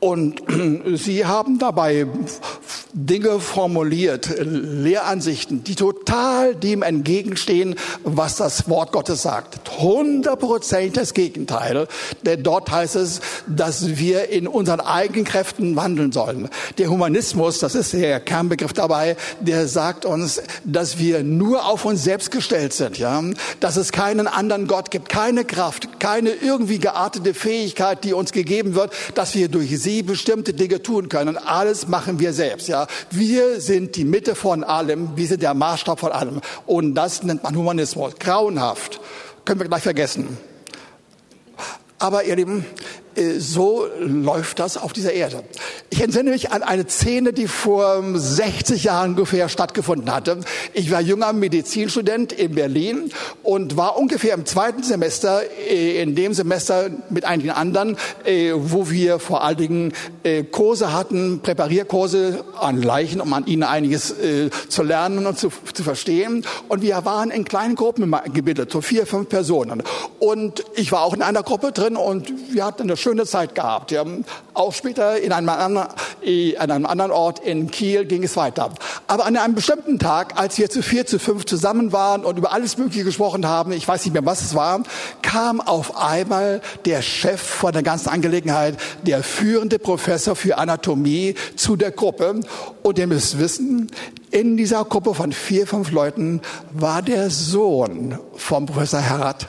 Und 0.00 0.42
sie 0.94 1.26
haben 1.26 1.58
dabei 1.58 2.06
Dinge 2.92 3.38
formuliert, 3.38 4.30
Lehransichten, 4.40 5.62
die 5.62 5.74
total 5.74 6.54
dem 6.54 6.82
entgegenstehen, 6.82 7.76
was 8.02 8.36
das 8.36 8.68
Wort 8.68 8.92
Gottes 8.92 9.22
sagt. 9.22 9.60
100 9.78 10.40
Prozent 10.40 10.96
das 10.96 11.12
Gegenteil. 11.12 11.86
Denn 12.22 12.42
dort 12.42 12.70
heißt 12.70 12.96
es, 12.96 13.20
dass 13.46 13.98
wir 13.98 14.30
in 14.30 14.48
unseren 14.48 14.80
eigenen 14.80 15.24
Kräften 15.24 15.76
wandeln 15.76 16.12
sollen. 16.12 16.48
Der 16.78 16.88
Humanismus, 16.88 17.58
das 17.58 17.74
ist 17.74 17.92
der 17.92 18.20
Kernbegriff 18.20 18.72
dabei, 18.72 19.16
der 19.40 19.68
sagt 19.68 20.06
uns, 20.06 20.42
dass 20.64 20.98
wir 20.98 21.22
nur 21.22 21.66
auf 21.66 21.84
uns 21.84 22.02
selbst 22.02 22.30
gestellt 22.30 22.72
sind, 22.72 22.98
ja. 22.98 23.22
Dass 23.60 23.76
es 23.76 23.92
keinen 23.92 24.26
anderen 24.26 24.66
Gott 24.66 24.90
gibt, 24.90 25.10
keine 25.10 25.44
Kraft, 25.44 26.00
keine 26.00 26.30
irgendwie 26.30 26.78
geartete 26.78 27.34
Fähigkeit, 27.34 28.02
die 28.02 28.14
uns 28.14 28.32
gegeben 28.32 28.74
wird, 28.74 28.92
dass 29.14 29.34
wir 29.34 29.48
durch 29.48 29.78
sie 29.78 29.89
sie 29.90 30.02
bestimmte 30.04 30.54
Dinge 30.54 30.82
tun 30.82 31.08
können. 31.08 31.36
Alles 31.36 31.88
machen 31.88 32.20
wir 32.20 32.32
selbst. 32.32 32.68
Ja, 32.68 32.86
wir 33.10 33.60
sind 33.60 33.96
die 33.96 34.04
Mitte 34.04 34.34
von 34.34 34.62
allem. 34.62 35.16
Wir 35.16 35.26
sind 35.26 35.42
der 35.42 35.52
Maßstab 35.52 35.98
von 35.98 36.12
allem. 36.12 36.40
Und 36.66 36.94
das 36.94 37.24
nennt 37.24 37.42
man 37.42 37.56
Humanismus. 37.56 38.14
Grauenhaft. 38.18 39.00
Können 39.44 39.60
wir 39.60 39.66
gleich 39.66 39.82
vergessen. 39.82 40.38
Aber 41.98 42.24
ihr 42.24 42.36
Lieben, 42.36 42.64
so 43.38 43.86
läuft 43.98 44.58
das 44.58 44.76
auf 44.76 44.92
dieser 44.92 45.12
Erde. 45.12 45.42
Ich 45.90 46.00
entsinne 46.00 46.30
mich 46.30 46.52
an 46.52 46.62
eine 46.62 46.88
Szene, 46.88 47.32
die 47.32 47.48
vor 47.48 48.02
60 48.14 48.84
Jahren 48.84 49.10
ungefähr 49.10 49.48
stattgefunden 49.48 50.12
hatte. 50.12 50.40
Ich 50.72 50.90
war 50.90 51.00
junger 51.00 51.32
Medizinstudent 51.32 52.32
in 52.32 52.54
Berlin 52.54 53.10
und 53.42 53.76
war 53.76 53.98
ungefähr 53.98 54.34
im 54.34 54.46
zweiten 54.46 54.82
Semester, 54.82 55.42
äh, 55.68 56.02
in 56.02 56.14
dem 56.14 56.34
Semester 56.34 56.90
mit 57.10 57.24
einigen 57.24 57.50
anderen, 57.50 57.96
äh, 58.24 58.52
wo 58.54 58.90
wir 58.90 59.18
vor 59.18 59.44
allen 59.44 59.56
Dingen 59.56 59.92
Kurse 60.50 60.92
hatten, 60.92 61.40
Präparierkurse 61.40 62.44
an 62.58 62.82
Leichen, 62.82 63.20
um 63.20 63.32
an 63.32 63.46
ihnen 63.46 63.62
einiges 63.62 64.14
zu 64.68 64.82
lernen 64.82 65.26
und 65.26 65.38
zu, 65.38 65.50
zu 65.72 65.82
verstehen. 65.82 66.44
Und 66.68 66.82
wir 66.82 67.04
waren 67.04 67.30
in 67.30 67.44
kleinen 67.44 67.74
Gruppen 67.74 68.14
gebildet, 68.32 68.70
so 68.70 68.80
vier, 68.80 69.06
fünf 69.06 69.28
Personen. 69.28 69.82
Und 70.18 70.64
ich 70.74 70.92
war 70.92 71.02
auch 71.02 71.14
in 71.14 71.22
einer 71.22 71.42
Gruppe 71.42 71.72
drin 71.72 71.96
und 71.96 72.32
wir 72.52 72.64
hatten 72.64 72.82
eine 72.82 72.96
schöne 72.96 73.09
Zeit 73.26 73.54
gehabt. 73.54 73.94
Auch 74.54 74.72
später 74.72 75.18
in 75.20 75.32
einem, 75.32 75.48
anderen, 75.48 75.88
an 76.58 76.70
einem 76.70 76.86
anderen 76.86 77.10
Ort 77.10 77.38
in 77.40 77.70
Kiel 77.70 78.04
ging 78.04 78.22
es 78.22 78.36
weiter. 78.36 78.70
Aber 79.06 79.26
an 79.26 79.36
einem 79.36 79.54
bestimmten 79.54 79.98
Tag, 79.98 80.38
als 80.38 80.58
wir 80.58 80.70
zu 80.70 80.82
vier, 80.82 81.06
zu 81.06 81.18
fünf 81.18 81.44
zusammen 81.46 81.92
waren 81.92 82.24
und 82.24 82.38
über 82.38 82.52
alles 82.52 82.78
Mögliche 82.78 83.04
gesprochen 83.04 83.46
haben, 83.46 83.72
ich 83.72 83.86
weiß 83.86 84.04
nicht 84.04 84.12
mehr, 84.12 84.24
was 84.24 84.42
es 84.42 84.54
war, 84.54 84.82
kam 85.22 85.60
auf 85.60 85.96
einmal 85.96 86.60
der 86.84 87.02
Chef 87.02 87.40
von 87.40 87.72
der 87.72 87.82
ganzen 87.82 88.08
Angelegenheit, 88.08 88.76
der 89.02 89.22
führende 89.22 89.78
Professor 89.78 90.36
für 90.36 90.58
Anatomie 90.58 91.34
zu 91.56 91.76
der 91.76 91.90
Gruppe. 91.90 92.40
Und 92.82 92.98
ihr 92.98 93.06
müsst 93.06 93.38
wissen, 93.38 93.90
in 94.30 94.56
dieser 94.56 94.84
Gruppe 94.84 95.14
von 95.14 95.32
vier, 95.32 95.66
fünf 95.66 95.90
Leuten 95.90 96.40
war 96.72 97.02
der 97.02 97.30
Sohn 97.30 98.18
vom 98.36 98.66
Professor 98.66 99.00
Herrat 99.00 99.48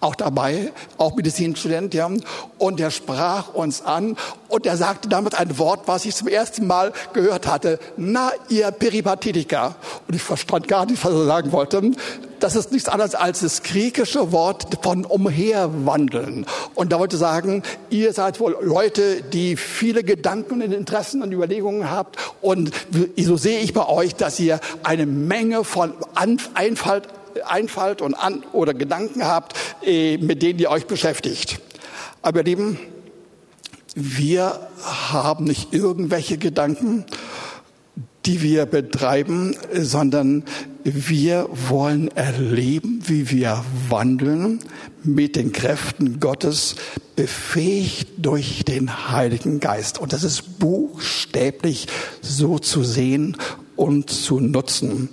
auch 0.00 0.14
dabei, 0.14 0.72
auch 0.98 1.14
Medizinstudent, 1.16 1.94
ja. 1.94 2.10
Und 2.58 2.80
er 2.80 2.90
sprach 2.90 3.54
uns 3.54 3.82
an 3.82 4.16
und 4.48 4.66
er 4.66 4.76
sagte 4.76 5.08
damit 5.08 5.34
ein 5.34 5.58
Wort, 5.58 5.82
was 5.86 6.04
ich 6.04 6.14
zum 6.14 6.28
ersten 6.28 6.66
Mal 6.66 6.92
gehört 7.12 7.46
hatte. 7.46 7.78
Na, 7.96 8.30
ihr 8.48 8.70
Peripathetiker. 8.70 9.74
Und 10.06 10.14
ich 10.14 10.22
verstand 10.22 10.68
gar 10.68 10.86
nicht, 10.86 11.04
was 11.04 11.12
er 11.12 11.26
sagen 11.26 11.52
wollte. 11.52 11.90
Das 12.38 12.54
ist 12.54 12.70
nichts 12.70 12.88
anderes 12.88 13.14
als 13.14 13.40
das 13.40 13.62
griechische 13.62 14.30
Wort 14.30 14.78
von 14.82 15.04
umherwandeln. 15.06 16.46
Und 16.74 16.92
da 16.92 16.98
wollte 16.98 17.16
sagen, 17.16 17.62
ihr 17.88 18.12
seid 18.12 18.40
wohl 18.40 18.56
Leute, 18.60 19.22
die 19.22 19.56
viele 19.56 20.04
Gedanken 20.04 20.62
und 20.62 20.72
Interessen 20.72 21.22
und 21.22 21.32
Überlegungen 21.32 21.90
habt. 21.90 22.18
Und 22.42 22.72
so 23.16 23.36
sehe 23.36 23.60
ich 23.60 23.72
bei 23.72 23.88
euch, 23.88 24.14
dass 24.14 24.38
ihr 24.38 24.60
eine 24.82 25.06
Menge 25.06 25.64
von 25.64 25.94
Einfalt 26.14 27.08
Einfalt 27.44 28.02
und 28.02 28.14
an, 28.14 28.44
oder 28.52 28.74
Gedanken 28.74 29.24
habt, 29.24 29.54
äh, 29.82 30.18
mit 30.18 30.42
denen 30.42 30.58
ihr 30.58 30.70
euch 30.70 30.86
beschäftigt. 30.86 31.60
Aber 32.22 32.40
ihr 32.40 32.44
Lieben, 32.44 32.78
wir 33.94 34.68
haben 34.82 35.44
nicht 35.44 35.72
irgendwelche 35.72 36.38
Gedanken, 36.38 37.04
die 38.26 38.42
wir 38.42 38.66
betreiben, 38.66 39.56
sondern 39.72 40.44
wir 40.82 41.48
wollen 41.50 42.08
erleben, 42.08 43.02
wie 43.06 43.30
wir 43.30 43.64
wandeln 43.88 44.58
mit 45.04 45.36
den 45.36 45.52
Kräften 45.52 46.20
Gottes, 46.20 46.74
befähigt 47.14 48.08
durch 48.18 48.64
den 48.64 49.10
Heiligen 49.10 49.60
Geist. 49.60 49.98
Und 49.98 50.12
das 50.12 50.24
ist 50.24 50.58
buchstäblich 50.58 51.86
so 52.20 52.58
zu 52.58 52.82
sehen 52.82 53.36
und 53.76 54.10
zu 54.10 54.40
nutzen. 54.40 55.10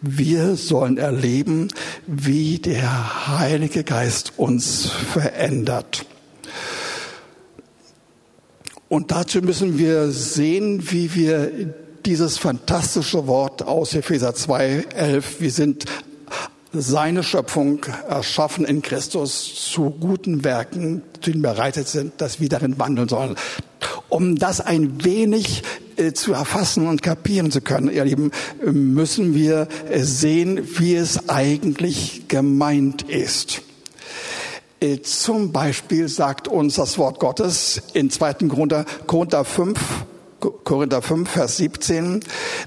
Wir 0.00 0.56
sollen 0.56 0.98
erleben, 0.98 1.68
wie 2.06 2.58
der 2.58 3.38
Heilige 3.38 3.84
Geist 3.84 4.32
uns 4.36 4.86
verändert. 4.86 6.06
Und 8.88 9.10
dazu 9.10 9.40
müssen 9.40 9.78
wir 9.78 10.10
sehen, 10.10 10.90
wie 10.90 11.14
wir 11.14 11.74
dieses 12.06 12.38
fantastische 12.38 13.26
Wort 13.26 13.62
aus 13.62 13.94
Epheser 13.94 14.34
2, 14.34 14.86
11, 14.94 15.40
wir 15.40 15.50
sind 15.50 15.86
seine 16.72 17.22
Schöpfung 17.22 17.84
erschaffen 18.08 18.64
in 18.64 18.82
Christus 18.82 19.70
zu 19.72 19.90
guten 19.90 20.44
Werken, 20.44 21.02
zu 21.20 21.30
denen 21.30 21.42
bereitet 21.42 21.88
sind, 21.88 22.20
dass 22.20 22.40
wir 22.40 22.48
darin 22.48 22.78
wandeln 22.78 23.08
sollen. 23.08 23.36
Um 24.08 24.36
das 24.36 24.60
ein 24.60 25.04
wenig 25.04 25.62
zu 26.14 26.32
erfassen 26.32 26.86
und 26.86 27.02
kapieren 27.02 27.50
zu 27.50 27.60
können, 27.60 27.90
ihr 27.90 28.04
Lieben, 28.04 28.30
müssen 28.64 29.34
wir 29.34 29.68
äh, 29.90 30.02
sehen, 30.02 30.60
wie 30.78 30.94
es 30.94 31.28
eigentlich 31.28 32.28
gemeint 32.28 33.02
ist. 33.02 33.62
Äh, 34.80 35.00
zum 35.00 35.52
Beispiel 35.52 36.08
sagt 36.08 36.48
uns 36.48 36.74
das 36.74 36.98
Wort 36.98 37.18
Gottes 37.18 37.80
in 37.94 38.10
2. 38.10 38.34
Korinther, 38.48 38.84
Korinther 39.06 39.44
5, 39.44 39.78
Korinther 40.64 41.00
5, 41.00 41.30
Vers 41.30 41.56
17, 41.56 42.20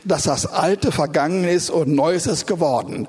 dass 0.03 0.23
das 0.23 0.45
Alte 0.47 0.91
vergangen 0.91 1.43
ist 1.43 1.69
und 1.69 1.93
Neues 1.93 2.25
ist 2.25 2.47
geworden. 2.47 3.07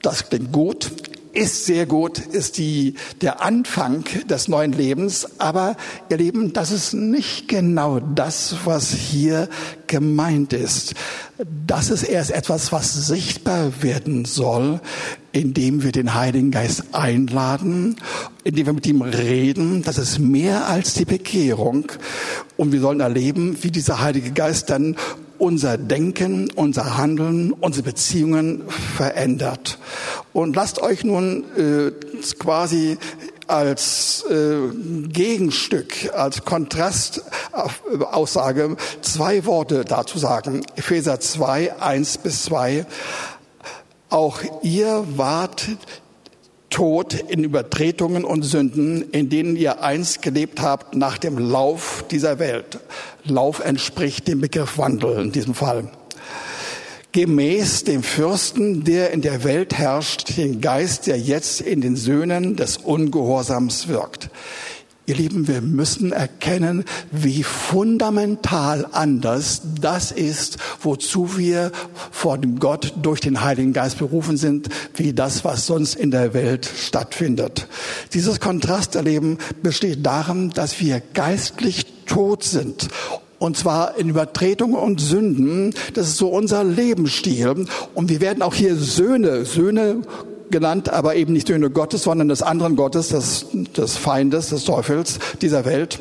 Das 0.00 0.28
klingt 0.28 0.52
gut, 0.52 0.90
ist 1.34 1.66
sehr 1.66 1.86
gut, 1.86 2.18
ist 2.18 2.58
die, 2.58 2.94
der 3.20 3.42
Anfang 3.42 4.04
des 4.28 4.48
neuen 4.48 4.72
Lebens. 4.72 5.28
Aber 5.38 5.76
ihr 6.08 6.16
Lieben, 6.16 6.52
das 6.52 6.70
ist 6.70 6.94
nicht 6.94 7.48
genau 7.48 8.00
das, 8.00 8.56
was 8.64 8.92
hier 8.92 9.48
gemeint 9.86 10.52
ist. 10.52 10.94
Das 11.66 11.90
ist 11.90 12.04
erst 12.04 12.30
etwas, 12.30 12.70
was 12.72 13.06
sichtbar 13.06 13.82
werden 13.82 14.24
soll, 14.24 14.80
indem 15.32 15.82
wir 15.82 15.90
den 15.90 16.14
Heiligen 16.14 16.52
Geist 16.52 16.84
einladen, 16.92 17.96
indem 18.44 18.66
wir 18.66 18.72
mit 18.72 18.86
ihm 18.86 19.02
reden. 19.02 19.82
Das 19.82 19.98
ist 19.98 20.20
mehr 20.20 20.68
als 20.68 20.94
die 20.94 21.04
Bekehrung. 21.04 21.86
Und 22.56 22.72
wir 22.72 22.80
sollen 22.80 23.00
erleben, 23.00 23.58
wie 23.62 23.72
dieser 23.72 24.00
Heilige 24.00 24.30
Geist 24.30 24.70
dann 24.70 24.96
unser 25.44 25.76
Denken, 25.76 26.50
unser 26.54 26.96
Handeln, 26.96 27.52
unsere 27.52 27.84
Beziehungen 27.84 28.62
verändert. 28.96 29.76
Und 30.32 30.56
lasst 30.56 30.80
euch 30.80 31.04
nun 31.04 31.44
äh, 31.58 31.92
quasi 32.38 32.96
als 33.46 34.24
äh, 34.30 34.70
Gegenstück, 35.08 36.14
als 36.14 36.46
Kontrastaussage 36.46 38.78
zwei 39.02 39.44
Worte 39.44 39.84
dazu 39.84 40.18
sagen. 40.18 40.64
Epheser 40.76 41.20
2, 41.20 41.78
1 41.78 42.16
bis 42.18 42.44
2. 42.44 42.86
Auch 44.08 44.40
ihr 44.62 45.04
wart 45.16 45.66
tot 46.74 47.14
in 47.14 47.44
Übertretungen 47.44 48.24
und 48.24 48.42
Sünden, 48.42 49.08
in 49.12 49.28
denen 49.28 49.54
ihr 49.54 49.84
einst 49.84 50.22
gelebt 50.22 50.60
habt 50.60 50.96
nach 50.96 51.18
dem 51.18 51.38
Lauf 51.38 52.04
dieser 52.10 52.40
Welt. 52.40 52.80
Lauf 53.22 53.60
entspricht 53.60 54.26
dem 54.26 54.40
Begriff 54.40 54.76
Wandel 54.76 55.22
in 55.22 55.30
diesem 55.30 55.54
Fall. 55.54 55.88
Gemäß 57.12 57.84
dem 57.84 58.02
Fürsten, 58.02 58.82
der 58.82 59.12
in 59.12 59.22
der 59.22 59.44
Welt 59.44 59.74
herrscht, 59.74 60.36
den 60.36 60.60
Geist, 60.60 61.06
der 61.06 61.16
jetzt 61.16 61.60
in 61.60 61.80
den 61.80 61.94
Söhnen 61.94 62.56
des 62.56 62.78
Ungehorsams 62.78 63.86
wirkt. 63.86 64.30
Ihr 65.06 65.16
Lieben, 65.16 65.48
wir 65.48 65.60
müssen 65.60 66.12
erkennen, 66.12 66.84
wie 67.10 67.42
fundamental 67.42 68.86
anders 68.90 69.60
das 69.78 70.12
ist, 70.12 70.56
wozu 70.80 71.36
wir 71.36 71.72
vor 72.10 72.38
dem 72.38 72.58
Gott 72.58 72.94
durch 73.02 73.20
den 73.20 73.42
Heiligen 73.42 73.74
Geist 73.74 73.98
berufen 73.98 74.38
sind, 74.38 74.70
wie 74.94 75.12
das, 75.12 75.44
was 75.44 75.66
sonst 75.66 75.94
in 75.94 76.10
der 76.10 76.32
Welt 76.32 76.66
stattfindet. 76.74 77.68
Dieses 78.14 78.40
Kontrasterleben 78.40 79.36
besteht 79.62 80.06
darin, 80.06 80.48
dass 80.50 80.80
wir 80.80 81.02
geistlich 81.12 81.84
tot 82.06 82.42
sind 82.42 82.88
und 83.38 83.58
zwar 83.58 83.98
in 83.98 84.08
Übertretungen 84.08 84.76
und 84.76 85.02
Sünden. 85.02 85.74
Das 85.92 86.08
ist 86.08 86.16
so 86.16 86.28
unser 86.28 86.64
Lebensstil. 86.64 87.66
Und 87.92 88.08
wir 88.08 88.22
werden 88.22 88.42
auch 88.42 88.54
hier 88.54 88.74
Söhne, 88.74 89.44
Söhne 89.44 90.00
genannt, 90.54 90.88
aber 90.88 91.16
eben 91.16 91.32
nicht 91.32 91.48
Söhne 91.48 91.68
Gottes, 91.68 92.04
sondern 92.04 92.28
des 92.28 92.40
anderen 92.40 92.76
Gottes, 92.76 93.08
des, 93.08 93.46
des 93.76 93.96
Feindes, 93.96 94.50
des 94.50 94.62
Teufels 94.62 95.18
dieser 95.42 95.64
Welt. 95.64 95.98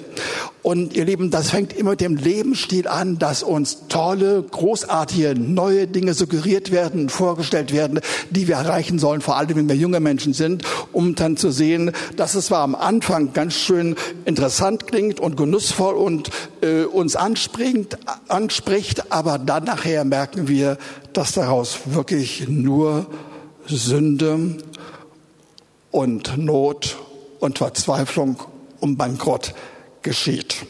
Und 0.61 0.95
ihr 0.95 1.05
Lieben, 1.05 1.31
das 1.31 1.49
fängt 1.49 1.73
immer 1.73 1.89
mit 1.89 2.01
dem 2.01 2.17
Lebensstil 2.17 2.87
an, 2.87 3.17
dass 3.17 3.41
uns 3.41 3.87
tolle, 3.89 4.43
großartige, 4.43 5.33
neue 5.35 5.87
Dinge 5.87 6.13
suggeriert 6.13 6.71
werden, 6.71 7.09
vorgestellt 7.09 7.73
werden, 7.73 7.99
die 8.29 8.47
wir 8.47 8.55
erreichen 8.55 8.99
sollen, 8.99 9.21
vor 9.21 9.37
allem 9.37 9.55
wenn 9.55 9.67
wir 9.67 9.75
junge 9.75 9.99
Menschen 9.99 10.33
sind, 10.33 10.61
um 10.91 11.15
dann 11.15 11.35
zu 11.35 11.49
sehen, 11.49 11.91
dass 12.15 12.35
es 12.35 12.45
zwar 12.45 12.61
am 12.61 12.75
Anfang 12.75 13.33
ganz 13.33 13.55
schön 13.55 13.95
interessant 14.25 14.85
klingt 14.85 15.19
und 15.19 15.35
genussvoll 15.35 15.95
und 15.95 16.29
äh, 16.61 16.83
uns 16.83 17.15
anspricht, 17.15 17.97
anspricht, 18.27 19.11
aber 19.11 19.39
dann 19.39 19.63
nachher 19.63 20.05
merken 20.05 20.47
wir, 20.47 20.77
dass 21.13 21.31
daraus 21.31 21.79
wirklich 21.87 22.47
nur 22.47 23.07
Sünde 23.67 24.57
und 25.91 26.37
Not 26.37 26.97
und 27.39 27.57
Verzweiflung 27.57 28.37
und 28.79 28.97
Bankrott 28.97 29.53
geschieht. 30.01 30.65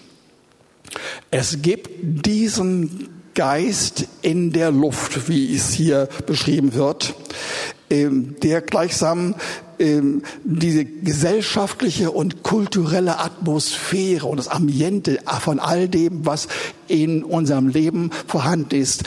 Es 1.32 1.62
gibt 1.62 1.90
diesen 2.02 3.10
Geist 3.34 4.08
in 4.22 4.52
der 4.52 4.72
Luft, 4.72 5.28
wie 5.28 5.56
es 5.56 5.74
hier 5.74 6.08
beschrieben 6.28 6.74
wird, 6.74 7.16
ähm, 7.90 8.36
der 8.44 8.62
gleichsam 8.62 9.36
ähm, 9.80 10.22
diese 10.44 10.86
gesellschaftliche 10.86 12.12
und 12.12 12.44
kulturelle 12.44 13.20
Atmosphäre 13.20 14.28
und 14.28 14.38
das 14.38 14.48
Ambiente 14.48 15.20
von 15.42 15.60
all 15.60 15.90
dem, 15.90 16.26
was 16.26 16.48
in 16.88 17.24
unserem 17.24 17.68
Leben 17.68 18.12
vorhanden 18.28 18.76
ist, 18.76 19.04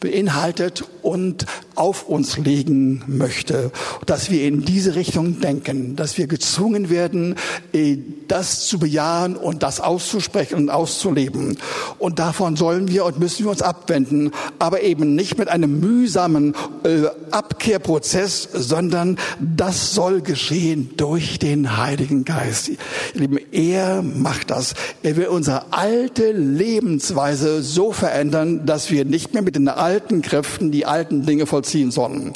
beinhaltet 0.00 0.84
und 1.02 1.46
auf 1.74 2.08
uns 2.08 2.38
legen 2.38 3.02
möchte, 3.06 3.70
dass 4.06 4.30
wir 4.30 4.46
in 4.46 4.64
diese 4.64 4.94
Richtung 4.94 5.40
denken, 5.40 5.96
dass 5.96 6.18
wir 6.18 6.26
gezwungen 6.26 6.90
werden, 6.90 7.36
äh, 7.72 7.96
das 8.28 8.66
zu 8.66 8.78
bejahen 8.78 9.36
und 9.36 9.62
das 9.62 9.80
auszusprechen 9.80 10.56
und 10.56 10.70
auszuleben. 10.70 11.58
Und 11.98 12.18
davon 12.18 12.56
sollen 12.56 12.88
wir 12.88 13.04
und 13.04 13.18
müssen 13.18 13.44
wir 13.44 13.50
uns 13.50 13.62
abwenden, 13.62 14.32
aber 14.58 14.82
eben 14.82 15.14
nicht 15.14 15.38
mit 15.38 15.48
einem 15.48 15.80
mühsamen 15.80 16.54
äh, 16.84 17.06
Abkehrprozess, 17.30 18.48
sondern 18.52 19.18
das 19.40 19.94
soll 19.94 20.20
geschehen 20.22 20.90
durch 20.96 21.38
den 21.38 21.76
Heiligen 21.76 22.24
Geist. 22.24 22.70
Lieben, 23.14 23.38
er 23.50 24.02
macht 24.02 24.50
das. 24.50 24.74
Er 25.02 25.16
will 25.16 25.26
unsere 25.26 25.72
alte 25.72 26.32
Lebensweise 26.32 27.62
so 27.62 27.92
verändern, 27.92 28.66
dass 28.66 28.90
wir 28.90 29.04
nicht 29.04 29.34
mehr 29.34 29.42
mit 29.42 29.56
den 29.56 29.68
alten 29.68 30.22
Kräften 30.22 30.70
die 30.70 30.86
alten 30.86 31.24
Dinge 31.26 31.46
vollziehen 31.62 31.90
sollen. 31.90 32.32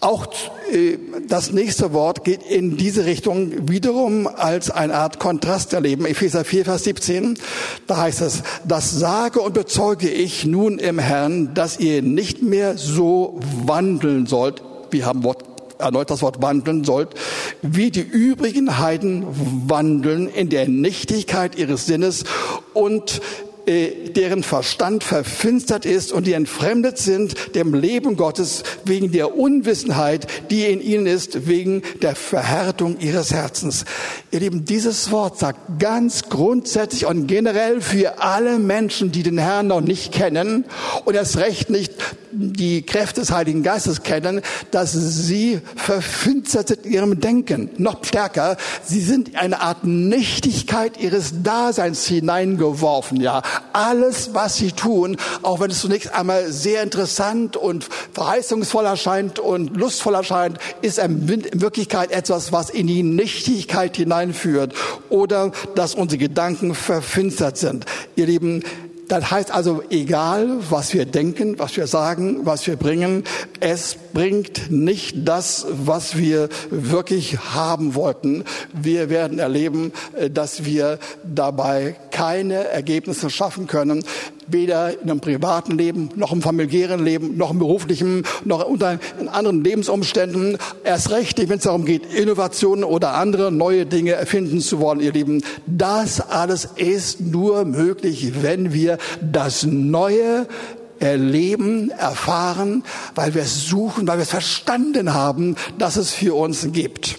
Auch 0.00 0.26
äh, 0.72 0.98
das 1.28 1.52
nächste 1.52 1.92
Wort 1.92 2.24
geht 2.24 2.42
in 2.42 2.76
diese 2.76 3.04
Richtung 3.04 3.68
wiederum 3.68 4.26
als 4.26 4.70
eine 4.70 4.94
Art 4.94 5.20
Kontrast 5.20 5.72
erleben. 5.72 6.06
Epheser 6.06 6.44
4, 6.44 6.64
Vers 6.64 6.84
17, 6.84 7.38
da 7.86 7.98
heißt 7.98 8.20
es, 8.20 8.42
das 8.66 8.90
sage 8.90 9.40
und 9.40 9.54
bezeuge 9.54 10.10
ich 10.10 10.44
nun 10.44 10.78
im 10.78 10.98
Herrn, 10.98 11.54
dass 11.54 11.78
ihr 11.78 12.02
nicht 12.02 12.42
mehr 12.42 12.76
so 12.76 13.38
wandeln 13.64 14.26
sollt. 14.26 14.62
Wir 14.90 15.06
haben 15.06 15.22
Wort 15.22 15.44
erneut 15.78 16.10
das 16.10 16.22
Wort 16.22 16.40
wandeln 16.40 16.84
sollt, 16.84 17.08
wie 17.60 17.90
die 17.90 18.02
übrigen 18.02 18.78
Heiden 18.78 19.26
wandeln 19.66 20.28
in 20.28 20.48
der 20.48 20.68
Nichtigkeit 20.68 21.56
ihres 21.56 21.86
Sinnes 21.86 22.22
und 22.72 23.20
deren 23.66 24.42
Verstand 24.42 25.04
verfinstert 25.04 25.86
ist 25.86 26.12
und 26.12 26.26
die 26.26 26.32
entfremdet 26.32 26.98
sind 26.98 27.54
dem 27.54 27.74
Leben 27.74 28.16
Gottes 28.16 28.62
wegen 28.84 29.12
der 29.12 29.36
Unwissenheit, 29.36 30.26
die 30.50 30.64
in 30.64 30.80
ihnen 30.80 31.06
ist, 31.06 31.46
wegen 31.46 31.82
der 32.02 32.14
Verhärtung 32.14 32.98
ihres 32.98 33.32
Herzens. 33.32 33.84
Ihr 34.30 34.40
Lieben, 34.40 34.64
dieses 34.64 35.10
Wort 35.10 35.38
sagt 35.38 35.78
ganz 35.78 36.28
grundsätzlich 36.28 37.06
und 37.06 37.26
generell 37.26 37.80
für 37.80 38.20
alle 38.20 38.58
Menschen, 38.58 39.12
die 39.12 39.22
den 39.22 39.38
Herrn 39.38 39.68
noch 39.68 39.80
nicht 39.80 40.12
kennen 40.12 40.64
und 41.04 41.14
erst 41.14 41.36
recht 41.36 41.70
nicht 41.70 41.92
die 42.42 42.82
Kräfte 42.82 43.20
des 43.20 43.30
Heiligen 43.30 43.62
Geistes 43.62 44.02
kennen, 44.02 44.42
dass 44.70 44.92
sie 44.92 45.60
verfinstert 45.76 46.68
sind 46.68 46.86
in 46.86 46.92
ihrem 46.92 47.20
Denken. 47.20 47.70
Noch 47.78 48.04
stärker, 48.04 48.56
sie 48.84 49.00
sind 49.00 49.30
in 49.30 49.36
eine 49.36 49.60
Art 49.60 49.84
Nichtigkeit 49.84 50.98
ihres 50.98 51.42
Daseins 51.42 52.06
hineingeworfen, 52.06 53.20
ja. 53.20 53.42
Alles, 53.72 54.30
was 54.32 54.56
sie 54.56 54.72
tun, 54.72 55.16
auch 55.42 55.60
wenn 55.60 55.70
es 55.70 55.80
zunächst 55.80 56.12
einmal 56.12 56.50
sehr 56.50 56.82
interessant 56.82 57.56
und 57.56 57.86
verheißungsvoll 58.12 58.86
erscheint 58.86 59.38
und 59.38 59.76
lustvoll 59.76 60.14
erscheint, 60.14 60.58
ist 60.80 60.98
in 60.98 61.28
Wirklichkeit 61.28 62.10
etwas, 62.10 62.52
was 62.52 62.70
in 62.70 62.86
die 62.86 63.02
Nichtigkeit 63.02 63.96
hineinführt 63.96 64.74
oder 65.08 65.52
dass 65.74 65.94
unsere 65.94 66.18
Gedanken 66.18 66.74
verfinstert 66.74 67.56
sind. 67.58 67.86
Ihr 68.16 68.26
Lieben, 68.26 68.62
das 69.08 69.30
heißt 69.30 69.50
also, 69.50 69.82
egal 69.90 70.48
was 70.70 70.94
wir 70.94 71.04
denken, 71.04 71.58
was 71.58 71.76
wir 71.76 71.86
sagen, 71.86 72.46
was 72.46 72.66
wir 72.66 72.76
bringen, 72.76 73.24
es 73.60 73.96
bringt 74.12 74.70
nicht 74.70 75.28
das, 75.28 75.66
was 75.70 76.16
wir 76.16 76.48
wirklich 76.70 77.38
haben 77.38 77.94
wollten. 77.94 78.44
Wir 78.72 79.10
werden 79.10 79.38
erleben, 79.38 79.92
äh, 80.16 80.30
dass 80.30 80.64
wir 80.64 80.98
dabei 81.24 81.96
keine 82.10 82.68
Ergebnisse 82.68 83.30
schaffen 83.30 83.66
können, 83.66 84.04
weder 84.46 85.00
in 85.00 85.10
einem 85.10 85.20
privaten 85.20 85.76
Leben, 85.76 86.10
noch 86.16 86.32
im 86.32 86.42
familiären 86.42 87.04
Leben, 87.04 87.36
noch 87.36 87.50
im 87.50 87.58
beruflichen, 87.58 88.24
noch 88.44 88.64
unter 88.64 88.98
anderen 89.32 89.64
Lebensumständen. 89.64 90.58
Erst 90.84 91.10
recht, 91.10 91.38
wenn 91.38 91.58
es 91.58 91.64
darum 91.64 91.84
geht, 91.84 92.06
Innovationen 92.06 92.84
oder 92.84 93.14
andere 93.14 93.52
neue 93.52 93.86
Dinge 93.86 94.12
erfinden 94.12 94.60
zu 94.60 94.80
wollen, 94.80 95.00
ihr 95.00 95.12
Lieben. 95.12 95.42
Das 95.66 96.20
alles 96.20 96.68
ist 96.76 97.20
nur 97.20 97.64
möglich, 97.64 98.42
wenn 98.42 98.72
wir 98.72 98.98
das 99.20 99.64
Neue 99.64 100.46
erleben, 100.98 101.90
erfahren, 101.90 102.84
weil 103.14 103.34
wir 103.34 103.42
es 103.42 103.66
suchen, 103.66 104.06
weil 104.06 104.18
wir 104.18 104.22
es 104.22 104.30
verstanden 104.30 105.14
haben, 105.14 105.56
dass 105.78 105.96
es 105.96 106.12
für 106.12 106.34
uns 106.34 106.68
gibt. 106.72 107.18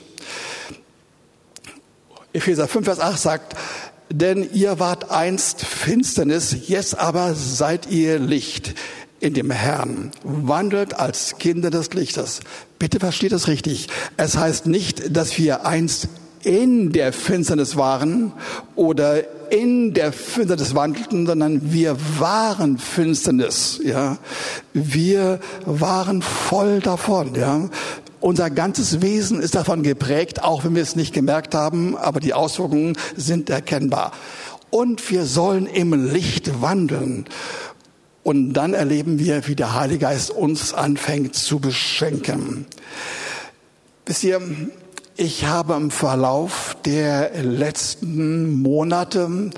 Epheser 2.32 2.68
5, 2.68 2.86
Vers 2.86 3.00
8 3.00 3.20
sagt, 3.20 3.56
denn 4.10 4.48
ihr 4.54 4.80
wart 4.80 5.12
einst 5.12 5.62
Finsternis, 5.62 6.68
jetzt 6.68 6.98
aber 6.98 7.34
seid 7.36 7.90
ihr 7.90 8.20
Licht 8.20 8.76
in 9.20 9.34
dem 9.34 9.52
Herrn, 9.52 10.12
wandelt 10.24 10.96
als 10.96 11.38
Kinder 11.40 11.70
des 11.70 11.94
Lichtes. 11.94 12.42
Bitte 12.78 13.00
versteht 13.00 13.32
das 13.32 13.48
richtig. 13.48 13.88
Es 14.18 14.38
heißt 14.38 14.68
nicht, 14.68 15.16
dass 15.16 15.38
wir 15.38 15.66
einst 15.66 16.10
in 16.44 16.92
der 16.92 17.14
Finsternis 17.14 17.78
waren 17.78 18.34
oder 18.76 19.24
in 19.50 19.94
der 19.94 20.12
Finsternis 20.12 20.76
wandelten, 20.76 21.26
sondern 21.26 21.72
wir 21.72 21.96
waren 22.20 22.78
Finsternis, 22.78 23.80
ja. 23.84 24.18
Wir 24.74 25.40
waren 25.66 26.22
voll 26.22 26.80
davon, 26.80 27.36
ja. 27.36 27.70
Unser 28.24 28.50
ganzes 28.50 29.02
Wesen 29.02 29.42
ist 29.42 29.54
davon 29.54 29.84
geprägt, 29.84 30.44
auch 30.44 30.64
wenn 30.64 30.76
wir 30.76 30.82
es 30.82 30.96
nicht 30.96 31.14
gemerkt 31.14 31.54
haben, 31.54 31.98
aber 31.98 32.22
die 32.22 32.34
Auswirkungen 32.34 32.98
sind 33.18 33.50
erkennbar. 33.50 34.14
Und 34.70 35.12
wir 35.12 35.26
sollen 35.26 35.66
im 35.66 35.92
Licht 35.92 36.62
wandeln. 36.62 37.26
Und 38.24 38.54
dann 38.54 38.74
erleben 38.74 39.20
wir, 39.20 39.46
wie 39.50 39.58
der 39.58 39.74
Heilige 39.74 40.00
Geist 40.00 40.30
uns 40.30 40.74
anfängt 40.74 41.36
zu 41.36 41.60
beschenken. 41.60 42.66
Wisst 44.06 44.24
ihr, 44.24 44.42
ich 45.18 45.48
habe 45.48 45.74
im 45.74 45.92
Verlauf 45.92 46.78
der 46.86 47.44
letzten 47.44 48.54
Monate 48.54 49.52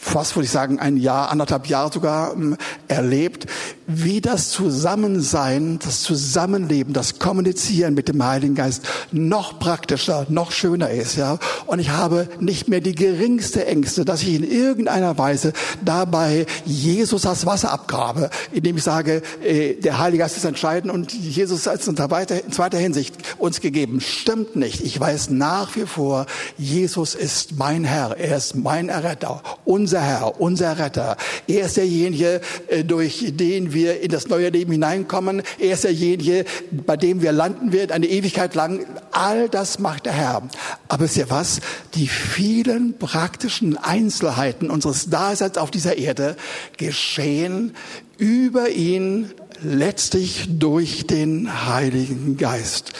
fast 0.00 0.36
würde 0.36 0.44
ich 0.44 0.50
sagen, 0.50 0.78
ein 0.78 0.96
Jahr, 0.96 1.30
anderthalb 1.30 1.66
Jahre 1.66 1.92
sogar 1.92 2.32
ähm, 2.32 2.56
erlebt, 2.86 3.46
wie 3.86 4.20
das 4.20 4.50
Zusammensein, 4.50 5.78
das 5.82 6.02
Zusammenleben, 6.02 6.92
das 6.92 7.18
Kommunizieren 7.18 7.94
mit 7.94 8.08
dem 8.08 8.24
Heiligen 8.24 8.54
Geist 8.54 8.82
noch 9.12 9.58
praktischer, 9.58 10.26
noch 10.28 10.52
schöner 10.52 10.90
ist, 10.90 11.16
ja. 11.16 11.38
Und 11.66 11.78
ich 11.78 11.90
habe 11.90 12.28
nicht 12.38 12.68
mehr 12.68 12.80
die 12.80 12.94
geringste 12.94 13.66
Ängste, 13.66 14.04
dass 14.04 14.22
ich 14.22 14.34
in 14.34 14.50
irgendeiner 14.50 15.16
Weise 15.18 15.52
dabei 15.84 16.46
Jesus 16.64 17.22
das 17.22 17.46
Wasser 17.46 17.72
abgrabe, 17.72 18.30
indem 18.52 18.76
ich 18.76 18.82
sage, 18.82 19.22
äh, 19.42 19.74
der 19.74 19.98
Heilige 19.98 20.22
Geist 20.22 20.36
ist 20.36 20.44
entscheidend 20.44 20.92
und 20.92 21.12
Jesus 21.12 21.66
ist 21.66 21.88
in 21.88 21.96
zweiter 21.96 22.78
Hinsicht 22.78 23.14
uns 23.38 23.60
gegeben. 23.60 24.00
Stimmt 24.00 24.54
nicht. 24.54 24.82
Ich 24.82 24.98
weiß 24.98 25.30
nach 25.30 25.74
wie 25.76 25.86
vor, 25.86 26.26
Jesus 26.56 27.14
ist 27.14 27.58
mein 27.58 27.84
Herr. 27.84 28.16
Er 28.18 28.36
ist 28.36 28.54
mein 28.54 28.88
Erretter, 28.90 29.42
unser 29.64 29.87
Herr, 29.96 30.40
unser 30.40 30.78
Retter. 30.78 31.16
Er 31.46 31.66
ist 31.66 31.76
derjenige, 31.76 32.40
äh, 32.68 32.84
durch 32.84 33.32
den 33.34 33.72
wir 33.72 34.00
in 34.00 34.10
das 34.10 34.28
neue 34.28 34.50
Leben 34.50 34.72
hineinkommen. 34.72 35.42
Er 35.58 35.74
ist 35.74 35.84
derjenige, 35.84 36.44
bei 36.70 36.96
dem 36.96 37.22
wir 37.22 37.32
landen 37.32 37.72
werden, 37.72 37.92
eine 37.92 38.06
Ewigkeit 38.06 38.54
lang. 38.54 38.84
All 39.12 39.48
das 39.48 39.78
macht 39.78 40.06
der 40.06 40.12
Herr. 40.12 40.42
Aber 40.88 41.04
ist 41.04 41.16
ja 41.16 41.30
was? 41.30 41.60
Die 41.94 42.08
vielen 42.08 42.98
praktischen 42.98 43.76
Einzelheiten 43.76 44.70
unseres 44.70 45.10
Daseins 45.10 45.58
auf 45.58 45.70
dieser 45.70 45.96
Erde 45.96 46.36
geschehen 46.76 47.74
über 48.18 48.68
ihn 48.68 49.30
letztlich 49.62 50.46
durch 50.48 51.06
den 51.06 51.66
Heiligen 51.66 52.36
Geist. 52.36 52.92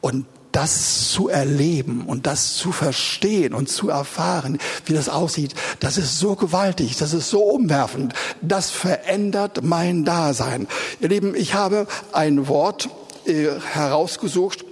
Und 0.00 0.26
das 0.58 1.12
zu 1.12 1.28
erleben 1.28 2.04
und 2.04 2.26
das 2.26 2.56
zu 2.56 2.72
verstehen 2.72 3.54
und 3.54 3.68
zu 3.68 3.90
erfahren, 3.90 4.58
wie 4.86 4.92
das 4.92 5.08
aussieht, 5.08 5.54
das 5.78 5.98
ist 5.98 6.18
so 6.18 6.34
gewaltig, 6.34 6.96
das 6.96 7.12
ist 7.12 7.30
so 7.30 7.44
umwerfend, 7.44 8.12
das 8.42 8.72
verändert 8.72 9.62
mein 9.62 10.04
Dasein. 10.04 10.66
Ihr 10.98 11.10
Lieben, 11.10 11.36
ich 11.36 11.54
habe 11.54 11.86
ein 12.10 12.48
Wort 12.48 12.88
äh, 13.24 13.50
herausgesucht 13.72 14.64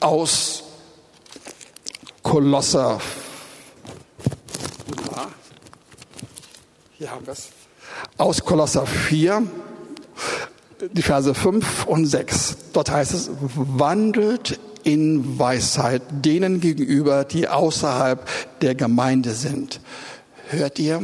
aus 0.00 0.62
Kolosser. 2.22 3.02
Hier 6.96 7.10
haben 7.10 7.26
wir 7.26 7.34
es. 7.34 7.50
Aus 8.16 8.42
Kolosser 8.42 8.86
4 8.86 9.42
die 10.92 11.02
Verse 11.02 11.34
5 11.34 11.86
und 11.86 12.06
6. 12.06 12.56
Dort 12.72 12.90
heißt 12.90 13.14
es, 13.14 13.30
wandelt 13.40 14.58
in 14.84 15.38
Weisheit 15.38 16.02
denen 16.10 16.60
gegenüber, 16.60 17.24
die 17.24 17.48
außerhalb 17.48 18.26
der 18.60 18.74
Gemeinde 18.74 19.32
sind. 19.32 19.80
Hört 20.48 20.78
ihr? 20.78 21.02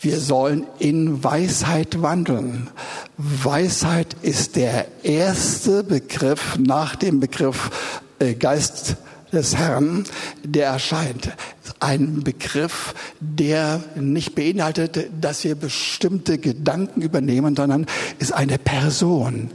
Wir 0.00 0.20
sollen 0.20 0.66
in 0.78 1.24
Weisheit 1.24 2.02
wandeln. 2.02 2.70
Weisheit 3.16 4.14
ist 4.22 4.56
der 4.56 4.86
erste 5.02 5.82
Begriff 5.82 6.56
nach 6.58 6.94
dem 6.94 7.18
Begriff 7.18 8.04
äh, 8.20 8.34
Geist 8.34 8.96
des 9.32 9.56
Herrn, 9.56 10.04
der 10.44 10.66
erscheint. 10.68 11.32
Ein 11.80 12.22
Begriff, 12.24 12.94
der 13.20 13.82
nicht 13.94 14.34
beinhaltet, 14.34 15.10
dass 15.20 15.44
wir 15.44 15.54
bestimmte 15.54 16.38
Gedanken 16.38 17.02
übernehmen, 17.02 17.54
sondern 17.54 17.86
ist 18.18 18.32
eine 18.32 18.58
Person. 18.58 19.50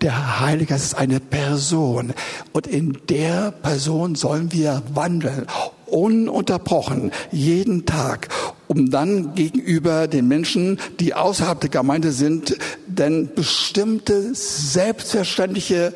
Der 0.00 0.40
Heilige 0.40 0.74
ist 0.74 0.94
eine 0.94 1.20
Person. 1.20 2.14
Und 2.52 2.66
in 2.66 2.98
der 3.08 3.50
Person 3.50 4.14
sollen 4.14 4.52
wir 4.52 4.82
wandeln, 4.94 5.46
ununterbrochen, 5.86 7.10
jeden 7.32 7.86
Tag, 7.86 8.28
um 8.68 8.90
dann 8.90 9.34
gegenüber 9.34 10.06
den 10.06 10.28
Menschen, 10.28 10.78
die 11.00 11.14
außerhalb 11.14 11.60
der 11.60 11.70
Gemeinde 11.70 12.12
sind, 12.12 12.56
denn 12.86 13.30
bestimmte 13.34 14.34
selbstverständliche 14.34 15.92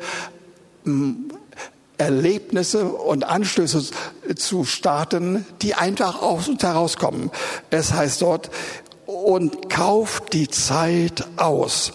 Erlebnisse 1.97 2.85
und 2.85 3.23
Anstöße 3.23 3.83
zu 4.35 4.63
starten, 4.65 5.45
die 5.61 5.75
einfach 5.75 6.21
aus 6.21 6.47
uns 6.47 6.63
herauskommen. 6.63 7.31
Es 7.69 7.93
heißt 7.93 8.21
dort, 8.21 8.49
und 9.05 9.69
kauft 9.69 10.33
die 10.33 10.47
Zeit 10.47 11.25
aus. 11.37 11.91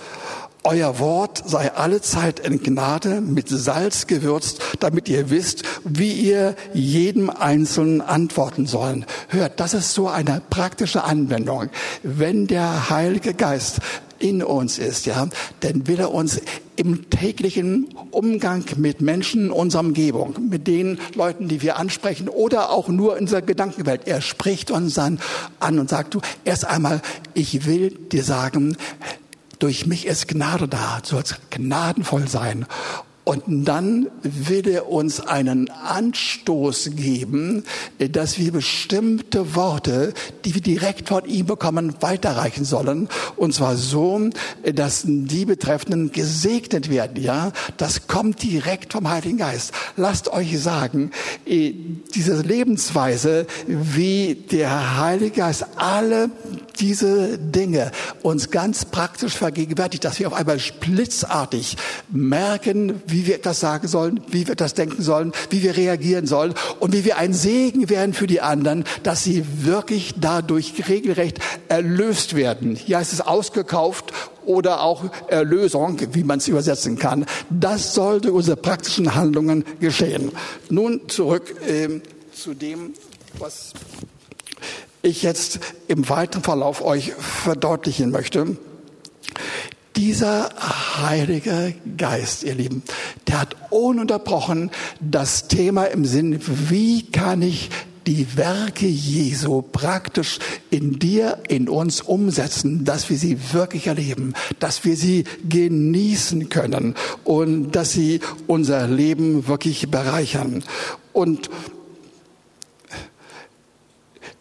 Euer 0.65 0.99
Wort 0.99 1.43
sei 1.47 1.73
alle 1.73 2.03
Zeit 2.03 2.41
in 2.41 2.63
Gnade 2.63 3.21
mit 3.21 3.49
Salz 3.49 4.07
gewürzt, 4.07 4.61
damit 4.81 5.09
ihr 5.09 5.31
wisst, 5.31 5.63
wie 5.85 6.13
ihr 6.13 6.57
jedem 6.75 7.31
Einzelnen 7.31 8.01
antworten 8.01 8.67
sollen. 8.67 9.07
Hört, 9.29 9.61
das 9.61 9.73
ist 9.73 9.95
so 9.95 10.09
eine 10.09 10.43
praktische 10.51 11.05
Anwendung. 11.05 11.71
Wenn 12.03 12.49
der 12.49 12.91
Heilige 12.91 13.35
Geist 13.35 13.79
in 14.19 14.43
uns 14.43 14.79
ist, 14.79 15.07
ja, 15.07 15.29
dann 15.61 15.87
will 15.87 16.01
er 16.01 16.13
uns 16.13 16.41
im 16.77 17.11
täglichen 17.11 17.89
Umgang 18.11 18.65
mit 18.77 19.01
Menschen 19.01 19.47
in 19.47 19.51
unserer 19.51 19.81
Umgebung, 19.81 20.37
mit 20.49 20.67
den 20.67 20.99
Leuten, 21.15 21.49
die 21.49 21.61
wir 21.63 21.77
ansprechen 21.77 22.29
oder 22.29 22.71
auch 22.71 22.89
nur 22.89 23.17
in 23.17 23.25
unserer 23.25 23.43
Gedankenwelt. 23.43 24.03
Er 24.07 24.21
spricht 24.21 24.71
uns 24.71 24.95
dann 24.95 25.19
an 25.59 25.79
und 25.79 25.91
sagt, 25.91 26.15
du, 26.15 26.21
erst 26.45 26.67
einmal, 26.67 27.03
ich 27.35 27.67
will 27.67 27.91
dir 27.91 28.23
sagen, 28.23 28.77
durch 29.59 29.87
mich 29.87 30.07
ist 30.07 30.29
Gnade 30.29 30.69
da, 30.69 31.01
du 31.03 31.09
sollst 31.09 31.51
gnadenvoll 31.51 32.29
sein. 32.29 32.67
Und 33.29 33.69
dann 33.69 34.09
will 34.23 34.67
er 34.67 34.89
uns 34.89 35.21
einen 35.21 35.69
Anstoß 35.69 36.93
geben, 36.97 37.63
dass 37.99 38.39
wir 38.39 38.53
bestimmte 38.53 39.55
Worte, 39.55 40.15
die 40.47 40.55
wir 40.55 40.63
direkt 40.63 41.11
von 41.11 41.27
ihm 41.27 41.45
bekommen, 41.45 41.97
weiterreichen 42.01 42.65
sollen. 42.65 43.07
Und 43.37 43.53
zwar 43.53 43.77
so, 43.77 44.31
dass 44.65 45.03
die 45.05 45.45
Betreffenden 45.45 46.11
gesegnet 46.11 46.89
werden. 46.89 47.23
Ja, 47.23 47.53
das 47.77 48.07
kommt 48.07 48.43
direkt 48.43 48.95
vom 48.95 49.11
Heiligen 49.11 49.37
Geist. 49.37 49.73
Lasst 49.99 50.33
euch 50.33 50.59
sagen, 50.59 51.11
äh, 51.45 51.75
diese 52.15 52.41
Lebensweise, 52.41 53.47
wie 53.67 54.37
der 54.37 55.01
Heilige 55.01 55.33
Geist 55.41 55.67
alle 55.77 56.31
diese 56.81 57.39
Dinge 57.39 57.91
uns 58.23 58.51
ganz 58.51 58.85
praktisch 58.85 59.35
vergegenwärtigt, 59.35 60.05
dass 60.05 60.19
wir 60.19 60.29
auf 60.29 60.33
einmal 60.33 60.59
splitzartig 60.59 61.77
merken, 62.11 63.03
wie 63.07 63.27
wir 63.27 63.37
etwas 63.37 63.61
sagen 63.61 63.89
sollen, 63.89 64.21
wie 64.29 64.47
wir 64.47 64.53
etwas 64.53 64.75
denken 64.75 65.03
sollen, 65.03 65.33
wie 65.51 65.63
wir 65.63 65.77
reagieren 65.77 66.27
sollen 66.27 66.55
und 66.81 66.93
wie 66.93 67.05
wir 67.05 67.19
ein 67.19 67.35
Segen 67.35 67.89
werden 67.91 68.15
für 68.15 68.27
die 68.27 68.41
anderen, 68.41 68.85
dass 69.03 69.25
sie 69.25 69.45
wirklich 69.65 70.15
dadurch 70.21 70.89
regelrecht 70.89 71.39
erlöst 71.69 72.35
werden. 72.35 72.77
Hier 72.77 72.99
heißt 72.99 73.13
es 73.13 73.21
ausgekauft 73.21 74.13
oder 74.45 74.83
auch 74.83 75.05
Erlösung, 75.29 75.99
wie 76.13 76.25
man 76.25 76.39
es 76.39 76.49
übersetzen 76.49 76.99
kann. 76.99 77.27
Das 77.51 77.95
sollte 77.95 78.33
unsere 78.33 78.57
praktischen 78.57 79.15
Handlungen 79.15 79.65
geschehen. 79.79 80.33
Nun 80.71 81.03
zurück 81.09 81.55
äh, 81.67 82.01
zu 82.33 82.55
dem, 82.55 82.95
was 83.39 83.73
ich 85.09 85.23
jetzt 85.23 85.61
im 85.89 86.09
weiteren 86.09 86.43
Verlauf 86.43 86.83
euch 86.83 87.13
verdeutlichen 87.13 88.11
möchte. 88.11 88.57
Dieser 89.97 90.51
Heilige 91.01 91.75
Geist, 91.97 92.45
ihr 92.45 92.55
Lieben, 92.55 92.83
der 93.27 93.41
hat 93.41 93.57
ununterbrochen 93.71 94.71
das 95.01 95.49
Thema 95.49 95.85
im 95.85 96.05
Sinn, 96.05 96.41
wie 96.69 97.11
kann 97.11 97.43
ich 97.43 97.71
die 98.09 98.39
Werke 98.39 98.87
Jesu 98.87 99.61
praktisch 99.61 100.39
in 100.71 100.99
dir, 100.99 101.41
in 101.49 101.69
uns 101.69 102.01
umsetzen, 102.01 102.87
dass 102.87 103.11
wir 103.11 103.19
sie 103.19 103.39
wirklich 103.53 103.87
erleben, 103.87 104.33
dass 104.61 104.87
wir 104.87 104.97
sie 104.97 105.25
genießen 105.47 106.49
können 106.49 106.95
und 107.25 107.73
dass 107.73 107.93
sie 107.93 108.21
unser 108.47 108.87
Leben 108.87 109.47
wirklich 109.47 109.91
bereichern. 109.91 110.65
Und 111.13 111.51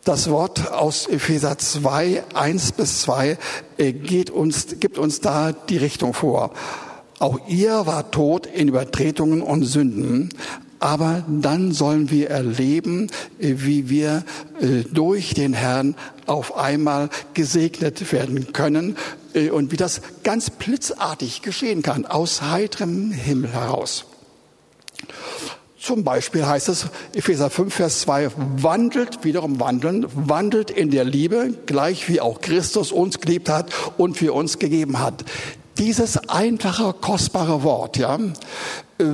Das 0.07 0.29
Wort 0.29 0.71
aus 0.71 1.05
Epheser 1.07 1.57
2, 1.57 2.23
1 2.33 2.71
bis 2.71 3.01
2 3.01 3.37
äh, 3.77 3.91
geht 3.91 4.29
uns, 4.29 4.79
gibt 4.79 4.97
uns 4.97 5.19
da 5.19 5.51
die 5.51 5.75
Richtung 5.75 6.13
vor. 6.13 6.53
Auch 7.19 7.41
ihr 7.49 7.85
war 7.87 8.09
tot 8.09 8.45
in 8.45 8.69
Übertretungen 8.69 9.41
und 9.41 9.65
Sünden, 9.65 10.29
aber 10.79 11.25
dann 11.27 11.73
sollen 11.73 12.09
wir 12.09 12.29
erleben, 12.29 13.07
äh, 13.37 13.55
wie 13.57 13.89
wir 13.89 14.23
äh, 14.61 14.83
durch 14.89 15.33
den 15.33 15.51
Herrn 15.51 15.93
auf 16.25 16.55
einmal 16.55 17.09
gesegnet 17.33 18.13
werden 18.13 18.53
können 18.53 18.95
und 19.51 19.73
wie 19.73 19.77
das 19.77 20.01
ganz 20.23 20.49
blitzartig 20.49 21.41
geschehen 21.41 21.81
kann, 21.83 22.05
aus 22.05 22.41
heiterem 22.41 23.11
Himmel 23.11 23.51
heraus. 23.51 24.05
Zum 25.87 26.03
Beispiel 26.03 26.45
heißt 26.45 26.67
es, 26.67 26.87
Epheser 27.13 27.49
5, 27.49 27.73
Vers 27.73 28.01
2, 28.01 28.31
wandelt, 28.57 29.23
wiederum 29.23 29.61
wandeln, 29.61 30.05
wandelt 30.13 30.69
in 30.69 30.91
der 30.91 31.05
Liebe, 31.05 31.53
gleich 31.65 32.09
wie 32.09 32.19
auch 32.19 32.41
Christus 32.41 32.91
uns 32.91 33.21
geliebt 33.21 33.47
hat 33.47 33.71
und 33.95 34.17
für 34.17 34.33
uns 34.33 34.59
gegeben 34.59 34.99
hat. 34.99 35.23
Dieses 35.77 36.17
einfache, 36.27 36.93
kostbare 36.99 37.63
Wort, 37.63 37.95
ja, 37.95 38.17
äh, 38.17 39.05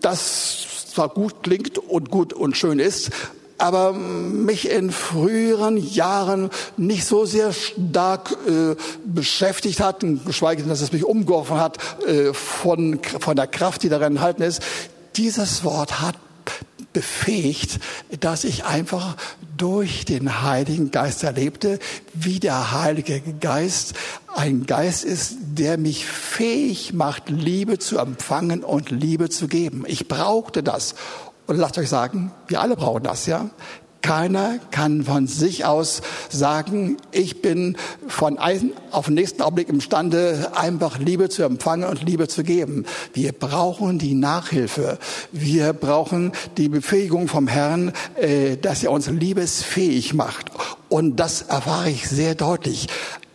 das 0.00 0.86
zwar 0.94 1.10
gut 1.10 1.42
klingt 1.42 1.76
und 1.76 2.08
gut 2.08 2.32
und 2.32 2.56
schön 2.56 2.78
ist, 2.78 3.10
aber 3.58 3.92
mich 3.92 4.70
in 4.70 4.90
früheren 4.90 5.76
Jahren 5.76 6.48
nicht 6.78 7.04
so 7.04 7.26
sehr 7.26 7.52
stark 7.52 8.36
äh, 8.48 8.76
beschäftigt 9.04 9.80
hat, 9.80 10.04
geschweige 10.24 10.62
denn, 10.62 10.70
dass 10.70 10.80
es 10.80 10.92
mich 10.92 11.04
umgeworfen 11.04 11.60
hat 11.60 11.78
äh, 12.06 12.32
von, 12.32 12.98
von 13.20 13.36
der 13.36 13.46
Kraft, 13.46 13.82
die 13.82 13.90
darin 13.90 14.16
enthalten 14.16 14.42
ist. 14.42 14.62
Dieses 15.16 15.64
Wort 15.64 16.00
hat 16.00 16.16
befähigt, 16.92 17.80
dass 18.20 18.44
ich 18.44 18.64
einfach 18.64 19.16
durch 19.56 20.04
den 20.04 20.42
Heiligen 20.42 20.90
Geist 20.90 21.22
erlebte, 21.22 21.78
wie 22.12 22.40
der 22.40 22.72
Heilige 22.72 23.20
Geist 23.20 23.94
ein 24.34 24.66
Geist 24.66 25.04
ist, 25.04 25.36
der 25.40 25.78
mich 25.78 26.06
fähig 26.06 26.92
macht, 26.92 27.28
Liebe 27.28 27.78
zu 27.78 27.98
empfangen 27.98 28.64
und 28.64 28.90
Liebe 28.90 29.28
zu 29.30 29.46
geben. 29.48 29.84
Ich 29.86 30.08
brauchte 30.08 30.62
das. 30.62 30.94
Und 31.46 31.58
lasst 31.58 31.78
euch 31.78 31.88
sagen, 31.88 32.32
wir 32.48 32.60
alle 32.60 32.74
brauchen 32.74 33.02
das, 33.02 33.26
ja. 33.26 33.50
Keiner 34.04 34.58
kann 34.70 35.04
von 35.04 35.26
sich 35.26 35.64
aus 35.64 36.02
sagen, 36.28 36.98
ich 37.10 37.40
bin 37.40 37.78
von 38.06 38.36
einem 38.36 38.72
auf 38.90 39.06
den 39.06 39.14
nächsten 39.14 39.40
Augenblick 39.40 39.70
imstande, 39.70 40.52
einfach 40.54 40.98
Liebe 40.98 41.30
zu 41.30 41.42
empfangen 41.42 41.88
und 41.88 42.02
Liebe 42.02 42.28
zu 42.28 42.42
geben. 42.42 42.84
Wir 43.14 43.32
brauchen 43.32 43.98
die 43.98 44.12
Nachhilfe. 44.12 44.98
Wir 45.32 45.72
brauchen 45.72 46.32
die 46.58 46.68
Befähigung 46.68 47.28
vom 47.28 47.48
Herrn, 47.48 47.92
äh, 48.16 48.58
dass 48.58 48.84
er 48.84 48.90
uns 48.90 49.08
liebesfähig 49.08 50.12
macht. 50.12 50.50
Und 50.90 51.16
das 51.16 51.40
erfahre 51.40 51.88
ich 51.88 52.06
sehr 52.06 52.34
deutlich 52.34 52.88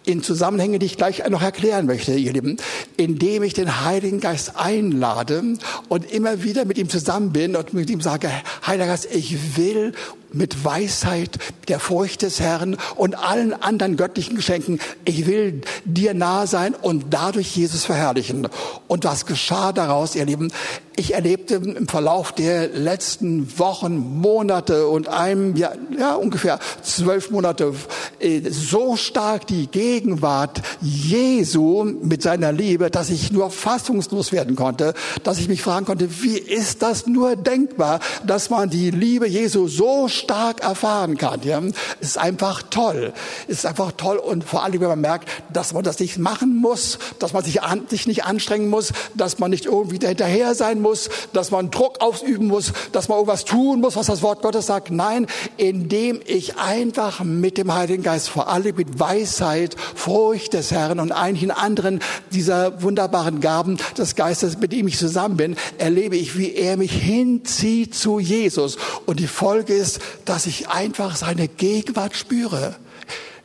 in 0.10 0.24
Zusammenhänge, 0.24 0.80
die 0.80 0.88
ich 0.88 0.98
gleich 0.98 1.28
noch 1.30 1.42
erklären 1.42 1.86
möchte, 1.86 2.14
ihr 2.14 2.34
Lieben, 2.34 2.58
indem 2.98 3.44
ich 3.44 3.54
den 3.54 3.86
Heiligen 3.86 4.20
Geist 4.20 4.54
einlade 4.56 5.44
und 5.88 6.12
immer 6.12 6.44
wieder 6.44 6.66
mit 6.66 6.78
ihm 6.78 6.90
zusammen 6.90 7.32
bin 7.32 7.56
und 7.56 7.74
mit 7.74 7.90
ihm 7.90 8.02
sage, 8.02 8.30
Heiliger 8.66 8.88
Geist, 8.88 9.08
ich 9.12 9.58
will 9.58 9.94
mit 10.32 10.64
Weisheit, 10.64 11.38
der 11.68 11.80
Furcht 11.80 12.22
des 12.22 12.40
Herrn 12.40 12.78
und 12.96 13.16
allen 13.16 13.54
anderen 13.54 13.98
göttlichen 13.98 14.36
Geschenken. 14.36 14.80
Ich 15.06 15.28
will 15.28 15.62
dir 15.86 16.14
nahe 16.14 16.48
sein 16.48 16.76
und 16.76 17.06
dadurch 17.12 17.56
Jesus 17.56 17.86
verherrlichen. 17.86 18.48
Und 18.88 19.06
was 19.06 19.26
geschah 19.26 19.72
daraus, 19.72 20.16
ihr 20.16 20.26
Lieben? 20.26 20.52
Ich 21.00 21.14
erlebte 21.14 21.56
im 21.56 21.88
Verlauf 21.88 22.34
der 22.34 22.68
letzten 22.68 23.58
Wochen, 23.58 24.20
Monate 24.20 24.88
und 24.88 25.08
einem, 25.08 25.56
ja, 25.56 25.72
ja 25.98 26.16
ungefähr 26.16 26.60
zwölf 26.82 27.32
Monate, 27.32 27.74
äh, 28.20 28.42
so 28.50 28.98
stark 28.98 29.48
die 29.48 29.68
Gegenwart 29.68 30.62
Jesu 30.82 31.86
mit 31.86 32.22
seiner 32.22 32.52
Liebe, 32.52 32.92
dass 32.92 33.10
ich 33.12 33.32
nur 33.32 33.50
fassungslos 33.50 34.34
werden 34.34 34.58
konnte, 34.58 34.94
dass 35.24 35.40
ich 35.40 35.48
mich 35.48 35.62
fragen 35.62 35.86
konnte, 35.86 36.22
wie 36.22 36.38
ist 36.38 36.82
das 36.82 37.08
nur 37.08 37.38
denkbar, 37.38 38.02
dass 38.28 38.50
man 38.50 38.70
die 38.70 38.92
Liebe 38.92 39.26
Jesu 39.26 39.70
so 39.70 40.10
stark 40.20 40.62
erfahren 40.62 41.18
kann. 41.18 41.42
Ja? 41.44 41.62
Ist 42.00 42.18
einfach 42.18 42.64
toll. 42.70 43.14
Ist 43.48 43.66
einfach 43.66 43.92
toll 43.94 44.18
und 44.18 44.44
vor 44.44 44.64
allem, 44.64 44.80
wenn 44.82 44.88
man 44.88 45.02
merkt, 45.02 45.30
dass 45.52 45.74
man 45.74 45.84
das 45.84 46.00
nicht 46.00 46.18
machen 46.18 46.56
muss, 46.56 47.00
dass 47.20 47.34
man 47.34 47.44
sich, 47.44 47.62
an, 47.62 47.88
sich 47.90 48.08
nicht 48.08 48.26
anstrengen 48.26 48.70
muss, 48.70 48.94
dass 49.16 49.40
man 49.40 49.52
nicht 49.52 49.66
irgendwie 49.66 50.06
hinterher 50.06 50.56
sein 50.56 50.82
muss, 50.82 51.10
dass 51.34 51.52
man 51.52 51.72
Druck 51.72 52.02
ausüben 52.02 52.48
muss, 52.48 52.74
dass 52.92 53.08
man 53.08 53.18
irgendwas 53.18 53.46
tun 53.46 53.82
muss, 53.82 53.96
was 53.96 54.08
das 54.08 54.22
Wort 54.22 54.42
Gottes 54.42 54.66
sagt. 54.68 54.92
Nein, 54.92 55.28
indem 55.58 56.22
ich 56.26 56.58
einfach 56.58 57.24
mit 57.24 57.58
dem 57.58 57.74
Heiligen 57.74 58.04
Geist, 58.04 58.30
vor 58.30 58.50
allem 58.50 58.76
mit 58.76 59.00
Weisheit, 59.00 59.76
Furcht 59.96 60.54
des 60.54 60.72
Herrn 60.72 61.00
und 61.00 61.12
einigen 61.12 61.52
anderen 61.52 62.00
dieser 62.32 62.82
wunderbaren 62.82 63.42
Gaben 63.42 63.78
des 63.98 64.16
Geistes, 64.16 64.60
mit 64.60 64.72
dem 64.72 64.88
ich 64.88 64.98
zusammen 64.98 65.38
bin, 65.38 65.56
erlebe 65.78 66.16
ich, 66.16 66.38
wie 66.38 66.54
er 66.54 66.78
mich 66.78 66.92
hinzieht 66.92 67.96
zu 67.96 68.20
Jesus. 68.20 68.78
Und 69.06 69.20
die 69.20 69.28
Folge 69.28 69.74
ist, 69.74 70.00
dass 70.26 70.46
ich 70.46 70.70
einfach 70.70 71.16
seine 71.16 71.48
Gegenwart 71.48 72.16
spüre. 72.16 72.76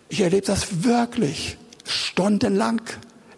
Ich 0.09 0.21
erlebe 0.21 0.47
das 0.47 0.85
wirklich 0.85 1.57
stundenlang 1.87 2.83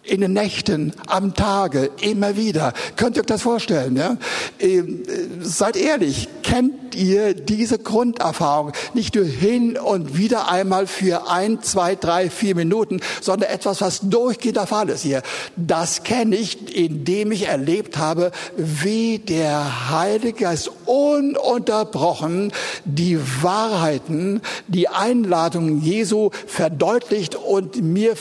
in 0.06 0.20
den 0.20 0.32
Nächten, 0.32 0.92
am 1.06 1.34
Tage, 1.34 1.90
immer 2.00 2.36
wieder. 2.36 2.72
Könnt 2.96 3.16
ihr 3.16 3.22
euch 3.22 3.26
das 3.26 3.42
vorstellen? 3.42 3.96
Ja? 3.96 4.16
Ähm, 4.58 5.02
äh, 5.06 5.44
seid 5.44 5.76
ehrlich, 5.76 6.28
kennt 6.42 6.94
ihr 6.94 7.34
diese 7.34 7.78
Grunderfahrung 7.78 8.72
nicht 8.94 9.14
nur 9.14 9.24
hin 9.24 9.76
und 9.76 10.16
wieder 10.16 10.50
einmal 10.50 10.86
für 10.86 11.28
ein, 11.28 11.62
zwei, 11.62 11.94
drei, 11.94 12.30
vier 12.30 12.54
Minuten, 12.54 13.00
sondern 13.20 13.50
etwas, 13.50 13.80
was 13.80 14.00
durchgehend 14.00 14.56
der 14.56 14.66
Fall 14.66 14.88
ist 14.88 15.02
hier. 15.02 15.22
Das 15.56 16.02
kenne 16.04 16.36
ich, 16.36 16.74
indem 16.76 17.32
ich 17.32 17.48
erlebt 17.48 17.98
habe, 17.98 18.32
wie 18.56 19.18
der 19.18 19.90
Heilige 19.90 20.44
Geist 20.44 20.70
ununterbrochen 20.86 22.52
die 22.84 23.18
Wahrheiten, 23.42 24.40
die 24.68 24.88
Einladungen 24.88 25.82
Jesu 25.82 26.30
verdeutlicht 26.46 27.34
und 27.34 27.82
mir 27.82 28.14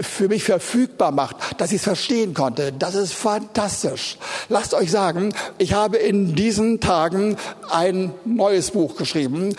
für 0.00 0.28
mich 0.28 0.44
verfügbar 0.44 1.12
macht 1.12 1.29
gemacht, 1.30 1.60
dass 1.60 1.70
ich 1.70 1.76
es 1.76 1.84
verstehen 1.84 2.34
konnte. 2.34 2.72
Das 2.72 2.94
ist 2.94 3.12
fantastisch. 3.12 4.18
Lasst 4.48 4.74
euch 4.74 4.90
sagen, 4.90 5.32
ich 5.58 5.72
habe 5.72 5.96
in 5.96 6.34
diesen 6.34 6.80
Tagen 6.80 7.36
ein 7.70 8.12
neues 8.24 8.72
Buch 8.72 8.96
geschrieben. 8.96 9.54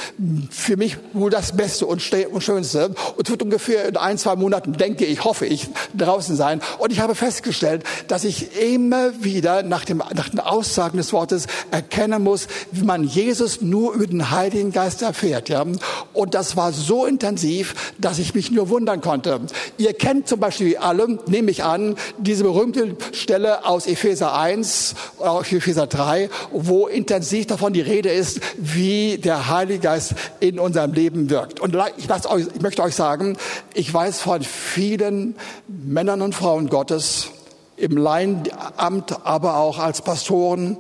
Für 0.50 0.78
mich 0.78 0.98
wohl 1.14 1.30
das 1.30 1.56
Beste 1.56 1.86
und 1.86 2.02
Schönste. 2.02 2.94
Und 3.18 3.30
wird 3.30 3.42
ungefähr 3.42 3.88
in 3.88 3.98
ein, 3.98 4.18
zwei 4.18 4.36
Monaten, 4.36 4.74
denke 4.74 5.06
ich, 5.06 5.24
hoffe 5.24 5.46
ich, 5.46 5.70
draußen 5.96 6.36
sein. 6.36 6.62
Und 6.80 6.92
ich 6.92 7.00
habe 7.00 7.16
festgestellt, 7.16 7.84
dass 8.08 8.24
ich 8.24 8.60
immer 8.62 9.24
wieder 9.24 9.64
nach, 9.64 9.86
dem, 9.86 10.04
nach 10.14 10.30
den 10.30 10.40
Aussagen 10.40 10.98
des 10.98 11.14
Wortes 11.14 11.48
erkennen 11.72 12.24
muss, 12.24 12.48
wie 12.72 12.84
man 12.84 13.04
Jesus 13.04 13.62
nur 13.62 13.94
über 13.94 14.08
den 14.08 14.32
Heiligen 14.32 14.72
Geist 14.72 15.02
erfährt. 15.02 15.50
Ja? 15.50 15.66
Und 16.14 16.34
das 16.34 16.58
war 16.58 16.72
so 16.74 17.06
intensiv, 17.06 17.94
dass 17.98 18.20
ich 18.20 18.34
mich 18.34 18.52
nur 18.52 18.70
wundern 18.70 19.02
konnte. 19.02 19.42
Ihr 19.78 19.94
kennt 19.94 20.28
zum 20.28 20.40
Beispiel 20.40 20.78
alle, 20.78 21.20
nehme 21.28 21.52
ich 21.52 21.61
an, 21.64 21.96
diese 22.18 22.44
berühmte 22.44 22.96
Stelle 23.14 23.66
aus 23.66 23.88
Epheser 23.88 24.38
1, 24.38 24.96
aus 25.20 25.52
Epheser 25.52 25.88
3, 25.88 26.30
wo 26.52 26.88
intensiv 26.88 27.48
davon 27.48 27.74
die 27.74 27.82
Rede 27.82 28.10
ist, 28.10 28.40
wie 28.58 29.18
der 29.18 29.50
Heilige 29.50 29.80
Geist 29.80 30.16
in 30.40 30.60
unserem 30.60 30.94
Leben 30.94 31.30
wirkt. 31.30 31.60
Und 31.60 31.78
ich, 31.98 32.10
euch, 32.10 32.48
ich 32.54 32.62
möchte 32.62 32.84
euch 32.84 32.96
sagen, 32.96 33.38
ich 33.74 33.94
weiß 33.94 34.20
von 34.20 34.42
vielen 34.42 35.36
Männern 35.68 36.22
und 36.22 36.36
Frauen 36.36 36.70
Gottes 36.70 37.30
im 37.78 37.98
Laienamt, 37.98 39.26
aber 39.26 39.58
auch 39.58 39.80
als 39.80 40.02
Pastoren, 40.02 40.78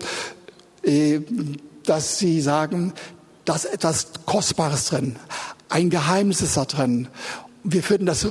äh, 0.83 1.19
dass 1.83 2.19
sie 2.19 2.41
sagen, 2.41 2.93
da 3.45 3.55
ist 3.55 3.65
etwas 3.65 4.07
Kostbares 4.25 4.85
drin. 4.85 5.15
Ein 5.69 5.89
Geheimnis 5.89 6.41
ist 6.41 6.57
da 6.57 6.65
drin. 6.65 7.07
Wir 7.63 7.83
finden 7.83 8.07
das 8.07 8.27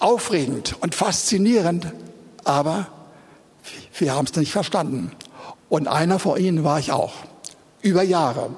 aufregend 0.00 0.76
und 0.80 0.94
faszinierend, 0.94 1.92
aber 2.44 2.88
wir 3.98 4.14
haben 4.14 4.26
es 4.26 4.36
nicht 4.36 4.52
verstanden. 4.52 5.12
Und 5.68 5.86
einer 5.86 6.18
von 6.18 6.40
ihnen 6.40 6.64
war 6.64 6.78
ich 6.78 6.92
auch. 6.92 7.12
Über 7.82 8.02
Jahre, 8.02 8.50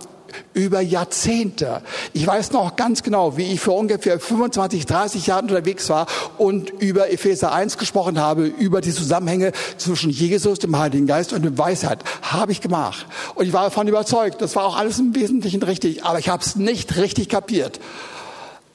über 0.55 0.81
Jahrzehnte. 0.81 1.83
Ich 2.13 2.27
weiß 2.27 2.53
noch 2.53 2.77
ganz 2.77 3.03
genau, 3.03 3.37
wie 3.37 3.53
ich 3.53 3.61
vor 3.61 3.77
ungefähr 3.77 4.19
25, 4.19 4.87
30 4.87 5.27
Jahren 5.27 5.49
unterwegs 5.49 5.89
war 5.91 6.07
und 6.39 6.71
über 6.71 7.11
Epheser 7.11 7.53
1 7.53 7.77
gesprochen 7.77 8.19
habe, 8.19 8.47
über 8.47 8.81
die 8.81 8.93
Zusammenhänge 8.93 9.53
zwischen 9.77 10.11
Jesus, 10.11 10.61
dem 10.61 10.79
Heiligen 10.79 11.07
Geist 11.07 11.33
und 11.33 11.43
dem 11.43 11.59
Weisheit. 11.59 12.03
Habe 12.23 12.53
ich 12.53 12.61
gemacht. 12.61 13.07
Und 13.35 13.47
ich 13.47 13.53
war 13.53 13.65
davon 13.65 13.89
überzeugt, 13.89 14.41
das 14.41 14.57
war 14.57 14.65
auch 14.65 14.79
alles 14.79 14.99
im 14.99 15.15
Wesentlichen 15.15 15.63
richtig, 15.63 16.05
aber 16.05 16.19
ich 16.19 16.29
habe 16.29 16.43
es 16.43 16.57
nicht 16.57 16.97
richtig 16.97 17.29
kapiert. 17.29 17.81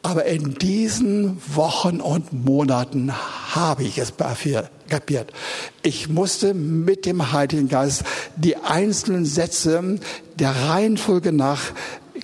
Aber 0.05 0.25
in 0.25 0.53
diesen 0.53 1.41
Wochen 1.55 1.99
und 1.99 2.31
Monaten 2.31 3.11
habe 3.55 3.81
ich 3.81 3.97
es 3.97 4.13
kapiert. 4.15 5.33
Ich 5.81 6.09
musste 6.09 6.53
mit 6.53 7.07
dem 7.07 7.31
Heiligen 7.31 7.69
Geist 7.69 8.03
die 8.35 8.55
einzelnen 8.55 9.25
Sätze 9.25 9.99
der 10.37 10.51
Reihenfolge 10.51 11.31
nach 11.31 11.59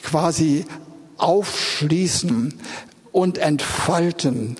quasi 0.03 0.67
aufschließen 1.17 2.53
und 3.11 3.39
entfalten, 3.39 4.57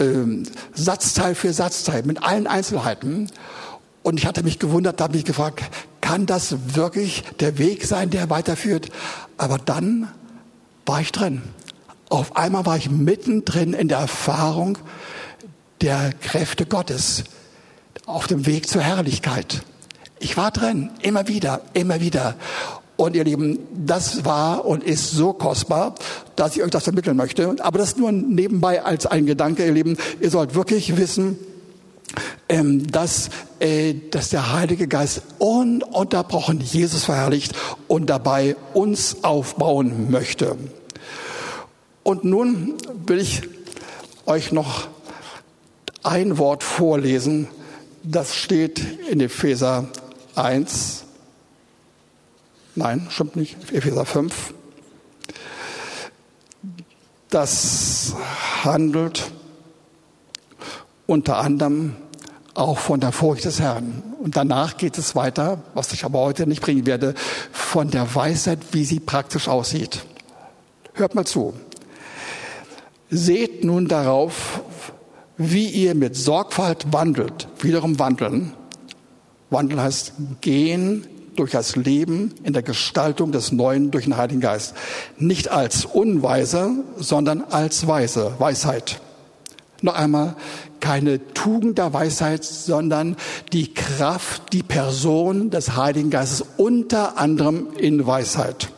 ähm, 0.00 0.42
Satzteil 0.74 1.36
für 1.36 1.52
Satzteil, 1.52 2.02
mit 2.02 2.24
allen 2.24 2.48
Einzelheiten. 2.48 3.30
Und 4.02 4.18
ich 4.18 4.26
hatte 4.26 4.42
mich 4.42 4.58
gewundert, 4.58 5.00
habe 5.00 5.16
ich 5.16 5.24
gefragt, 5.24 5.62
kann 6.00 6.26
das 6.26 6.74
wirklich 6.74 7.22
der 7.38 7.58
Weg 7.58 7.84
sein, 7.84 8.10
der 8.10 8.30
weiterführt? 8.30 8.90
Aber 9.38 9.58
dann 9.58 10.08
war 10.86 11.00
ich 11.00 11.12
drin. 11.12 11.42
Auf 12.12 12.36
einmal 12.36 12.66
war 12.66 12.76
ich 12.76 12.90
mittendrin 12.90 13.72
in 13.72 13.88
der 13.88 13.96
Erfahrung 13.96 14.76
der 15.80 16.12
Kräfte 16.20 16.66
Gottes 16.66 17.24
auf 18.04 18.26
dem 18.26 18.44
Weg 18.44 18.68
zur 18.68 18.82
Herrlichkeit. 18.82 19.62
Ich 20.18 20.36
war 20.36 20.50
drin, 20.50 20.90
immer 21.00 21.26
wieder, 21.26 21.62
immer 21.72 22.02
wieder. 22.02 22.34
Und 22.96 23.16
ihr 23.16 23.24
Lieben, 23.24 23.60
das 23.72 24.26
war 24.26 24.66
und 24.66 24.84
ist 24.84 25.12
so 25.12 25.32
kostbar, 25.32 25.94
dass 26.36 26.54
ich 26.54 26.62
euch 26.62 26.70
das 26.70 26.84
vermitteln 26.84 27.16
möchte. 27.16 27.56
Aber 27.60 27.78
das 27.78 27.96
nur 27.96 28.12
nebenbei 28.12 28.84
als 28.84 29.06
ein 29.06 29.24
Gedanke, 29.24 29.64
ihr 29.64 29.72
Lieben. 29.72 29.96
Ihr 30.20 30.28
sollt 30.28 30.54
wirklich 30.54 30.98
wissen, 30.98 31.38
ähm, 32.50 32.92
dass, 32.92 33.30
äh, 33.58 33.94
dass 34.10 34.28
der 34.28 34.52
Heilige 34.52 34.86
Geist 34.86 35.22
ununterbrochen 35.38 36.60
Jesus 36.60 37.04
verherrlicht 37.04 37.54
und 37.88 38.10
dabei 38.10 38.54
uns 38.74 39.24
aufbauen 39.24 40.10
möchte. 40.10 40.58
Und 42.02 42.24
nun 42.24 42.74
will 43.06 43.18
ich 43.18 43.42
euch 44.26 44.52
noch 44.52 44.88
ein 46.02 46.38
Wort 46.38 46.62
vorlesen, 46.62 47.48
das 48.02 48.34
steht 48.34 48.80
in 49.08 49.20
Epheser 49.20 49.86
1. 50.34 51.04
Nein, 52.74 53.06
stimmt 53.10 53.36
nicht. 53.36 53.56
Epheser 53.72 54.04
5. 54.04 54.54
Das 57.30 58.14
handelt 58.64 59.30
unter 61.06 61.38
anderem 61.38 61.96
auch 62.54 62.78
von 62.78 63.00
der 63.00 63.12
Furcht 63.12 63.44
des 63.44 63.60
Herrn. 63.60 64.02
Und 64.18 64.36
danach 64.36 64.76
geht 64.76 64.98
es 64.98 65.14
weiter, 65.14 65.62
was 65.74 65.92
ich 65.92 66.04
aber 66.04 66.20
heute 66.20 66.46
nicht 66.46 66.62
bringen 66.62 66.86
werde, 66.86 67.14
von 67.52 67.90
der 67.90 68.14
Weisheit, 68.14 68.58
wie 68.72 68.84
sie 68.84 69.00
praktisch 69.00 69.48
aussieht. 69.48 70.04
Hört 70.94 71.14
mal 71.14 71.24
zu. 71.24 71.54
Seht 73.14 73.62
nun 73.62 73.88
darauf, 73.88 74.62
wie 75.36 75.66
ihr 75.66 75.94
mit 75.94 76.16
Sorgfalt 76.16 76.94
wandelt. 76.94 77.46
Wiederum 77.60 77.98
wandeln. 77.98 78.54
Wandeln 79.50 79.82
heißt 79.82 80.14
gehen 80.40 81.06
durch 81.36 81.50
das 81.50 81.76
Leben 81.76 82.32
in 82.42 82.54
der 82.54 82.62
Gestaltung 82.62 83.30
des 83.30 83.52
Neuen 83.52 83.90
durch 83.90 84.04
den 84.04 84.16
Heiligen 84.16 84.40
Geist. 84.40 84.74
Nicht 85.18 85.50
als 85.50 85.84
Unweise, 85.84 86.70
sondern 86.96 87.42
als 87.42 87.86
Weise, 87.86 88.32
Weisheit. 88.38 88.98
Noch 89.82 89.94
einmal, 89.94 90.34
keine 90.80 91.34
Tugend 91.34 91.76
der 91.76 91.92
Weisheit, 91.92 92.44
sondern 92.44 93.16
die 93.52 93.74
Kraft, 93.74 94.54
die 94.54 94.62
Person 94.62 95.50
des 95.50 95.76
Heiligen 95.76 96.08
Geistes, 96.08 96.46
unter 96.56 97.18
anderem 97.18 97.74
in 97.76 98.06
Weisheit. 98.06 98.70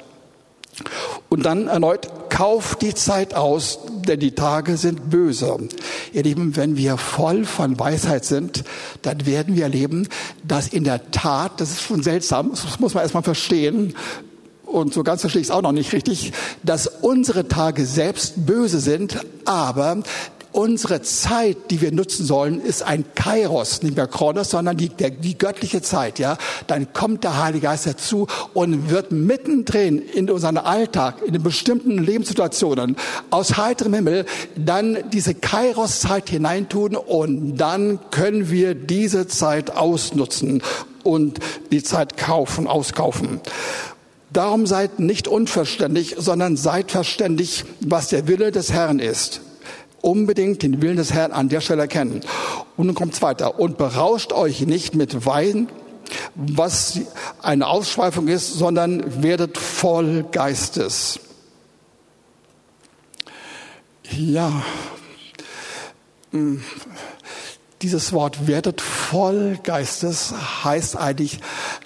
Und 1.29 1.45
dann 1.45 1.69
erneut, 1.69 2.31
kauft 2.31 2.83
die 2.83 2.95
Zeit 2.95 3.35
aus, 3.35 3.79
denn 4.07 4.21
die 4.21 4.35
Tage 4.35 4.77
sind 4.77 5.11
böse. 5.11 5.57
Ihr 6.13 6.23
Lieben, 6.23 6.57
wenn 6.57 6.77
wir 6.77 6.97
voll 6.97 7.45
von 7.45 7.79
Weisheit 7.79 8.25
sind, 8.25 8.65
dann 9.03 9.27
werden 9.27 9.57
wir 9.57 9.65
erleben, 9.65 10.09
dass 10.43 10.69
in 10.69 10.85
der 10.85 11.11
Tat, 11.11 11.61
das 11.61 11.71
ist 11.71 11.83
schon 11.83 12.03
seltsam, 12.03 12.51
das 12.51 12.81
muss 12.81 12.95
man 12.95 13.03
erstmal 13.03 13.23
verstehen, 13.23 13.95
und 14.75 14.93
so 14.93 15.05
ganz 15.05 15.21
verstehe 15.21 15.41
ich 15.41 15.49
es 15.49 15.51
auch 15.53 15.63
noch 15.63 15.73
nicht 15.73 15.93
richtig, 15.93 16.33
dass 16.65 16.89
unsere 16.89 17.47
Tage 17.47 17.87
selbst 17.87 18.45
böse 18.45 18.81
sind, 18.81 19.21
aber 19.45 20.03
Unsere 20.55 21.03
Zeit, 21.03 21.73
die 21.73 21.81
wir 21.81 21.91
nutzen 21.91 22.25
sollen, 22.25 22.61
ist 22.61 22.85
ein 22.85 23.05
Kairos, 23.17 23.83
nicht 23.83 23.97
mehr 23.97 24.07
Kronos, 24.07 24.51
sondern 24.51 24.77
die, 24.77 24.89
der, 24.89 25.11
die 25.11 25.37
göttliche 25.37 25.83
Zeit. 25.83 26.21
Ja, 26.21 26.39
dann 26.69 26.93
kommt 26.93 27.25
der 27.25 27.43
Heilige 27.43 27.67
Geist 27.67 27.89
dazu 27.89 28.29
und 28.53 28.89
wird 28.89 29.11
mittendrin 29.11 29.99
in 29.99 30.31
unseren 30.31 30.59
Alltag, 30.59 31.23
in 31.27 31.43
bestimmten 31.43 31.99
Lebenssituationen 31.99 32.95
aus 33.31 33.57
heiterem 33.57 33.95
Himmel 33.95 34.27
dann 34.55 34.99
diese 35.13 35.35
Kairos-Zeit 35.35 36.31
hineintun 36.31 36.95
und 36.95 37.57
dann 37.57 37.99
können 38.13 38.49
wir 38.49 38.77
diese 38.77 39.27
Zeit 39.27 39.75
ausnutzen 39.77 40.63
und 41.03 41.41
die 41.73 41.83
Zeit 41.83 42.17
kaufen, 42.17 42.69
auskaufen. 42.69 43.41
Darum 44.33 44.69
seid 44.69 45.01
nicht 45.01 45.27
unverständlich, 45.27 46.15
sondern 46.17 46.57
seid 46.57 46.93
verständig, 46.93 47.65
was 47.81 48.11
der 48.11 48.29
Wille 48.29 48.53
des 48.53 48.71
Herrn 48.71 49.01
ist 49.01 49.41
unbedingt 50.05 50.63
den 50.63 50.83
Willen 50.83 50.97
des 50.97 51.13
Herrn 51.13 51.33
an 51.33 51.49
der 51.49 51.61
Stelle 51.61 51.83
erkennen. 51.83 52.21
Und 52.77 52.87
nun 52.87 52.95
kommt 52.95 53.15
es 53.15 53.23
weiter. 53.23 53.59
Und 53.59 53.79
berauscht 53.79 54.33
euch 54.33 54.61
nicht 54.63 54.95
mit 54.95 55.27
Wein, 55.27 55.69
was 56.35 57.01
eine 57.43 57.67
Ausschweifung 57.67 58.29
ist, 58.29 58.55
sondern 58.55 59.23
werdet 59.23 59.57
voll 59.57 60.25
Geistes. 60.31 61.21
Ja, 64.11 64.63
hm. 66.31 66.63
dieses 67.81 68.13
Wort 68.13 68.47
werdet 68.47 68.81
voll 68.81 69.59
Geistes 69.63 70.35
heißt 70.65 70.97
eigentlich, 70.97 71.41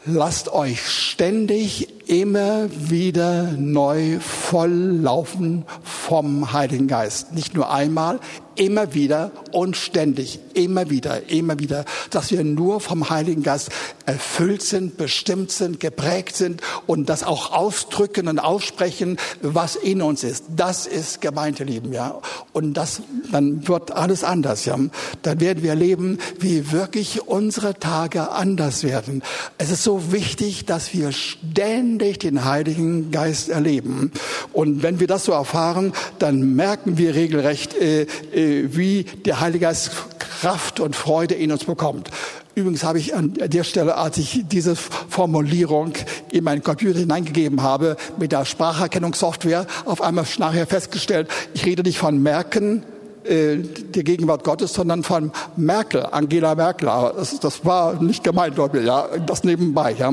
lasst 0.04 0.52
euch 0.52 0.86
ständig 0.86 1.88
immer 2.08 2.68
wieder 2.70 3.52
neu 3.52 4.18
volllaufen 4.18 5.64
vom 5.82 6.52
Heiligen 6.52 6.88
Geist. 6.88 7.34
Nicht 7.34 7.54
nur 7.54 7.70
einmal, 7.70 8.18
immer 8.54 8.92
wieder 8.94 9.30
und 9.52 9.76
ständig, 9.76 10.40
immer 10.54 10.90
wieder, 10.90 11.30
immer 11.30 11.60
wieder, 11.60 11.84
dass 12.10 12.32
wir 12.32 12.42
nur 12.42 12.80
vom 12.80 13.08
Heiligen 13.08 13.44
Geist 13.44 13.70
erfüllt 14.04 14.62
sind, 14.62 14.96
bestimmt 14.96 15.52
sind, 15.52 15.78
geprägt 15.78 16.34
sind 16.34 16.60
und 16.86 17.08
das 17.08 17.22
auch 17.22 17.52
ausdrücken 17.52 18.26
und 18.26 18.40
aussprechen, 18.40 19.16
was 19.42 19.76
in 19.76 20.02
uns 20.02 20.24
ist. 20.24 20.44
Das 20.56 20.86
ist 20.86 21.20
Gemeindelieben, 21.20 21.92
ja. 21.92 22.20
Und 22.52 22.74
das, 22.74 23.02
dann 23.30 23.68
wird 23.68 23.92
alles 23.92 24.24
anders, 24.24 24.64
ja. 24.64 24.76
Dann 25.22 25.40
werden 25.40 25.62
wir 25.62 25.70
erleben, 25.70 26.18
wie 26.40 26.72
wirklich 26.72 27.28
unsere 27.28 27.78
Tage 27.78 28.30
anders 28.30 28.82
werden. 28.82 29.22
Es 29.58 29.70
ist 29.70 29.84
so 29.84 30.10
wichtig, 30.10 30.64
dass 30.64 30.92
wir 30.94 31.12
ständig 31.12 31.97
den 31.98 32.44
Heiligen 32.44 33.10
Geist 33.10 33.48
erleben. 33.48 34.12
Und 34.52 34.82
wenn 34.82 35.00
wir 35.00 35.06
das 35.06 35.24
so 35.24 35.32
erfahren, 35.32 35.92
dann 36.18 36.54
merken 36.54 36.98
wir 36.98 37.14
regelrecht, 37.14 37.74
äh, 37.74 38.02
äh, 38.32 38.68
wie 38.76 39.04
der 39.04 39.40
Heilige 39.40 39.66
Geist 39.66 39.90
Kraft 40.18 40.80
und 40.80 40.94
Freude 40.94 41.34
in 41.34 41.50
uns 41.50 41.64
bekommt. 41.64 42.10
Übrigens 42.54 42.82
habe 42.82 42.98
ich 42.98 43.14
an 43.14 43.34
der 43.34 43.64
Stelle, 43.64 43.96
als 43.96 44.18
ich 44.18 44.44
diese 44.48 44.74
Formulierung 44.74 45.92
in 46.32 46.44
meinen 46.44 46.62
Computer 46.62 46.98
hineingegeben 46.98 47.62
habe, 47.62 47.96
mit 48.18 48.32
der 48.32 48.44
Spracherkennungssoftware 48.44 49.66
auf 49.84 50.00
einmal 50.00 50.24
nachher 50.38 50.66
festgestellt, 50.66 51.28
ich 51.54 51.64
rede 51.64 51.82
nicht 51.82 51.98
von 51.98 52.20
Merken, 52.20 52.82
äh, 53.28 53.58
der 53.58 54.04
Gegenwart 54.04 54.42
Gottes, 54.42 54.72
sondern 54.72 55.02
von 55.02 55.32
Merkel, 55.56 56.06
Angela 56.10 56.54
Merkel. 56.54 56.88
Aber 56.88 57.12
das, 57.12 57.38
das 57.40 57.64
war 57.64 58.02
nicht 58.02 58.24
gemeint, 58.24 58.56
ja, 58.56 59.08
das 59.26 59.44
nebenbei. 59.44 59.94
Ja. 59.98 60.12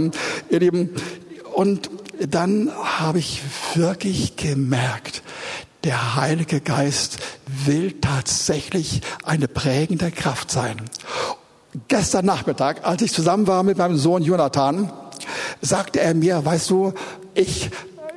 Ihr 0.50 0.60
Lieben, 0.60 0.89
und 1.56 1.89
dann 2.20 2.70
habe 2.76 3.20
ich 3.20 3.41
wirklich 3.76 4.36
gemerkt, 4.36 5.24
der 5.86 6.18
Heilige 6.18 6.60
Geist 6.60 7.20
will 7.48 7.94
tatsächlich 8.02 9.02
eine 9.24 9.48
prägende 9.48 10.12
Kraft 10.12 10.52
sein. 10.52 10.76
Gestern 11.88 12.26
Nachmittag, 12.26 12.86
als 12.86 13.02
ich 13.04 13.13
zusammen 13.13 13.48
war 13.48 13.63
mit 13.63 13.78
meinem 13.78 13.96
Sohn 13.96 14.22
Jonathan, 14.22 14.91
sagte 15.62 16.02
er 16.02 16.13
mir, 16.13 16.44
weißt 16.44 16.70
du, 16.70 16.94
ich 17.36 17.70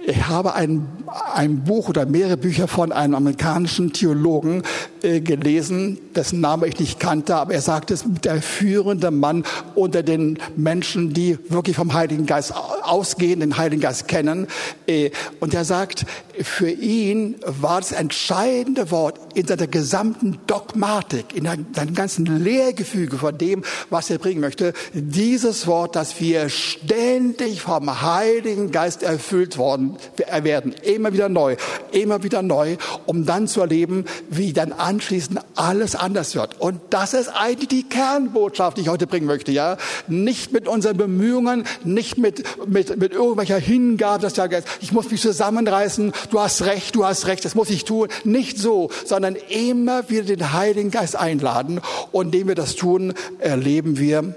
ich 0.08 0.26
habe 0.26 0.54
ein, 0.54 0.88
ein 1.34 1.64
Buch 1.64 1.90
oder 1.90 2.06
mehrere 2.06 2.38
Bücher 2.38 2.66
von 2.66 2.92
einem 2.92 3.14
amerikanischen 3.14 3.92
Theologen 3.92 4.62
äh, 5.02 5.20
gelesen, 5.20 5.98
dessen 6.16 6.40
Name 6.40 6.66
ich 6.66 6.80
nicht 6.80 6.98
kannte, 6.98 7.36
aber 7.36 7.52
er 7.52 7.60
sagte, 7.60 7.92
es 7.92 8.04
der 8.24 8.40
führende 8.40 9.10
Mann 9.10 9.44
unter 9.74 10.02
den 10.02 10.38
Menschen, 10.56 11.12
die 11.12 11.38
wirklich 11.50 11.76
vom 11.76 11.92
Heiligen 11.92 12.24
Geist 12.24 12.54
ausgehen, 12.82 13.40
den 13.40 13.58
Heiligen 13.58 13.82
Geist 13.82 14.08
kennen. 14.08 14.46
Äh, 14.86 15.10
und 15.40 15.52
er 15.52 15.66
sagt, 15.66 16.06
für 16.40 16.70
ihn 16.70 17.36
war 17.44 17.80
das 17.80 17.92
entscheidende 17.92 18.90
Wort 18.90 19.18
in 19.34 19.46
seiner 19.46 19.66
gesamten 19.66 20.38
Dogmatik, 20.46 21.36
in 21.36 21.44
seinem 21.44 21.94
ganzen 21.94 22.24
Lehrgefüge 22.24 23.18
von 23.18 23.36
dem, 23.36 23.62
was 23.90 24.08
er 24.08 24.18
bringen 24.18 24.40
möchte, 24.40 24.72
dieses 24.94 25.66
Wort, 25.66 25.96
dass 25.96 26.18
wir 26.18 26.48
ständig 26.48 27.60
vom 27.60 28.00
Heiligen 28.00 28.70
Geist 28.70 29.02
erfüllt 29.02 29.58
worden 29.58 29.97
werden, 30.42 30.74
immer 30.82 31.12
wieder 31.12 31.28
neu, 31.28 31.56
immer 31.92 32.22
wieder 32.22 32.42
neu, 32.42 32.76
um 33.06 33.26
dann 33.26 33.48
zu 33.48 33.60
erleben, 33.60 34.04
wie 34.28 34.52
dann 34.52 34.72
anschließend 34.72 35.40
alles 35.54 35.94
anders 35.94 36.34
wird. 36.34 36.60
Und 36.60 36.80
das 36.90 37.14
ist 37.14 37.28
eigentlich 37.28 37.68
die 37.68 37.88
Kernbotschaft, 37.88 38.76
die 38.76 38.82
ich 38.82 38.88
heute 38.88 39.06
bringen 39.06 39.26
möchte, 39.26 39.52
ja. 39.52 39.76
Nicht 40.06 40.52
mit 40.52 40.68
unseren 40.68 40.96
Bemühungen, 40.96 41.64
nicht 41.84 42.18
mit, 42.18 42.44
mit, 42.66 42.96
mit 42.98 43.12
irgendwelcher 43.12 43.58
Hingabe, 43.58 44.22
dass 44.22 44.36
ja, 44.36 44.46
ich 44.80 44.92
muss 44.92 45.10
mich 45.10 45.20
zusammenreißen, 45.20 46.12
du 46.30 46.40
hast 46.40 46.62
recht, 46.62 46.94
du 46.94 47.04
hast 47.04 47.26
recht, 47.26 47.44
das 47.44 47.54
muss 47.54 47.70
ich 47.70 47.84
tun. 47.84 48.08
Nicht 48.24 48.58
so, 48.58 48.90
sondern 49.04 49.36
immer 49.48 50.08
wieder 50.10 50.24
den 50.24 50.52
Heiligen 50.52 50.90
Geist 50.90 51.16
einladen. 51.16 51.80
Und 52.12 52.26
indem 52.26 52.48
wir 52.48 52.54
das 52.54 52.76
tun, 52.76 53.14
erleben 53.38 53.98
wir, 53.98 54.34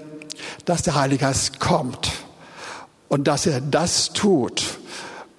dass 0.64 0.82
der 0.82 0.94
Heilige 0.94 1.24
Geist 1.24 1.60
kommt 1.60 2.10
und 3.08 3.28
dass 3.28 3.46
er 3.46 3.60
das 3.60 4.12
tut, 4.12 4.78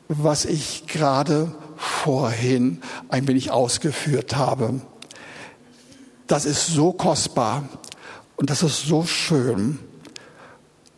was 0.08 0.45
ich 0.45 0.88
gerade 0.88 1.54
vorhin 1.78 2.82
ein 3.10 3.28
wenig 3.28 3.51
ausgeführt 3.51 4.36
habe. 4.36 4.82
Das 6.28 6.45
ist 6.45 6.68
so 6.68 6.93
kostbar 6.93 7.68
und 8.36 8.49
das 8.49 8.64
ist 8.64 8.86
so 8.86 9.04
schön 9.06 9.80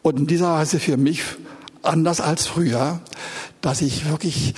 und 0.01 0.19
in 0.19 0.27
dieser 0.27 0.53
Weise 0.53 0.79
für 0.79 0.97
mich 0.97 1.23
anders 1.81 2.21
als 2.21 2.45
früher, 2.45 2.99
dass 3.61 3.81
ich 3.81 4.09
wirklich 4.09 4.53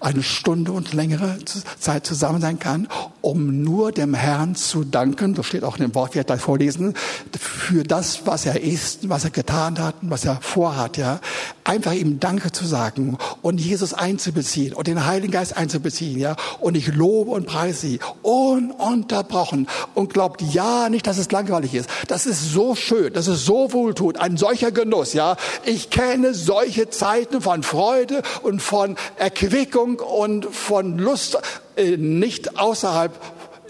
eine 0.00 0.22
Stunde 0.22 0.72
und 0.72 0.92
längere 0.92 1.38
Zeit 1.78 2.06
zusammen 2.06 2.40
sein 2.40 2.58
kann, 2.58 2.88
um 3.22 3.62
nur 3.62 3.92
dem 3.92 4.12
Herrn 4.12 4.54
zu 4.54 4.84
danken, 4.84 5.34
das 5.34 5.46
steht 5.46 5.64
auch 5.64 5.76
in 5.76 5.82
dem 5.82 5.94
Wort, 5.94 6.14
wir 6.14 6.24
gleich 6.24 6.40
vorlesen, 6.40 6.94
für 7.38 7.84
das, 7.84 8.26
was 8.26 8.44
er 8.44 8.60
ist, 8.60 9.08
was 9.08 9.24
er 9.24 9.30
getan 9.30 9.78
hat, 9.78 9.94
was 10.02 10.24
er 10.26 10.38
vorhat, 10.42 10.98
ja. 10.98 11.20
Einfach 11.64 11.94
ihm 11.94 12.20
Danke 12.20 12.52
zu 12.52 12.66
sagen 12.66 13.16
und 13.40 13.58
Jesus 13.58 13.94
einzubeziehen 13.94 14.74
und 14.74 14.86
den 14.86 15.06
Heiligen 15.06 15.32
Geist 15.32 15.56
einzubeziehen, 15.56 16.18
ja. 16.18 16.36
Und 16.60 16.76
ich 16.76 16.88
lobe 16.88 17.30
und 17.30 17.46
preise 17.46 17.80
sie 17.80 18.00
ununterbrochen 18.22 19.68
und 19.94 20.12
glaubt 20.12 20.42
ja 20.42 20.90
nicht, 20.90 21.06
dass 21.06 21.16
es 21.16 21.32
langweilig 21.32 21.74
ist. 21.74 21.88
Das 22.08 22.26
ist 22.26 22.52
so 22.52 22.74
schön, 22.74 23.12
das 23.14 23.28
ist 23.28 23.46
so 23.46 23.72
wohltut, 23.72 24.18
ein 24.18 24.36
solcher 24.36 24.70
Genuss, 24.70 25.14
ja. 25.14 25.36
Ich 25.64 25.88
kenne 25.88 26.34
solche 26.34 26.90
Zeiten 26.90 27.40
von 27.40 27.62
Freude 27.62 28.22
und 28.42 28.60
von 28.60 28.96
Erquickung 29.16 29.53
und 30.00 30.46
von 30.46 30.98
Lust, 30.98 31.38
äh, 31.76 31.96
nicht 31.96 32.58
außerhalb 32.58 33.12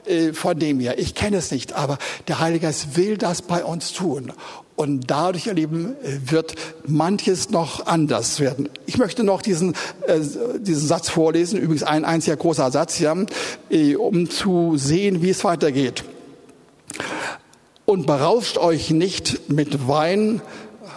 äh, 0.07 0.33
von 0.33 0.59
dem 0.59 0.81
hier. 0.81 0.99
Ich 0.99 1.15
kenne 1.15 1.37
es 1.37 1.51
nicht, 1.51 1.75
aber 1.75 1.99
der 2.27 2.41
Heilige 2.41 2.67
Geist 2.67 2.97
will 2.97 3.19
das 3.19 3.43
bei 3.43 3.65
uns 3.65 3.93
tun. 3.93 4.33
Und 4.77 5.11
dadurch, 5.11 5.47
ihr 5.47 5.55
Lieben, 5.55 5.95
wird 6.03 6.55
manches 6.87 7.51
noch 7.51 7.87
anders 7.87 8.41
werden. 8.41 8.69
Ich 8.87 8.99
möchte 8.99 9.23
noch 9.23 9.43
diesen, 9.43 9.75
äh, 10.07 10.21
diesen 10.59 10.89
Satz 10.89 11.11
vorlesen, 11.11 11.61
übrigens 11.61 11.85
ein 11.85 12.05
einziger 12.05 12.37
großer 12.37 12.71
Satz, 12.71 12.99
ja, 12.99 13.15
äh, 13.71 13.95
um 13.95 14.31
zu 14.31 14.77
sehen, 14.77 15.23
wie 15.23 15.31
es 15.31 15.45
weitergeht. 15.45 16.05
Und 17.85 18.07
berauscht 18.07 18.57
euch 18.57 18.91
nicht 18.91 19.51
mit 19.51 19.87
Wein, 19.87 20.41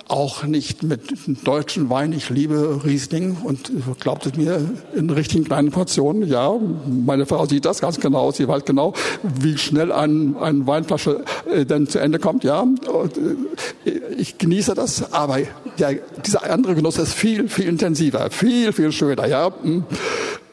auch 0.10 0.44
nicht 0.44 0.84
mit 0.84 1.02
deutschen 1.46 1.90
Wein. 1.90 2.14
Ich 2.14 2.30
liebe 2.30 2.82
Riesling 2.86 3.38
und 3.44 3.72
glaubt 4.00 4.26
es 4.26 4.36
mir 4.36 4.62
in 4.96 5.10
richtigen 5.10 5.44
kleinen 5.44 5.72
Portionen. 5.72 6.28
Ja, 6.28 6.54
meine 6.88 7.26
Frau 7.26 7.46
sieht 7.46 7.66
das 7.66 7.82
ganz 7.82 8.00
genau. 8.00 8.32
Sie 8.32 8.48
weiß 8.48 8.66
genau, 8.66 8.94
wie 9.24 9.58
schnell 9.58 9.92
ein, 9.92 10.36
eine 10.38 10.66
Weinflasche 10.66 11.24
äh, 11.52 11.66
dann 11.66 11.88
zu 11.88 12.00
Ende 12.00 12.20
kommt. 12.20 12.44
Ja, 12.44 12.62
und, 12.62 13.18
äh, 13.18 13.92
ich 14.18 14.38
genieße 14.38 14.74
das, 14.74 15.12
aber 15.14 15.40
der, 15.78 15.96
dieser 16.26 16.50
andere 16.50 16.76
Genuss 16.76 16.98
ist 16.98 17.14
viel, 17.14 17.50
viel 17.50 17.68
intensiver, 17.68 18.30
viel, 18.32 18.72
viel 18.74 18.92
schöner. 18.92 19.28
Ja. 19.28 19.52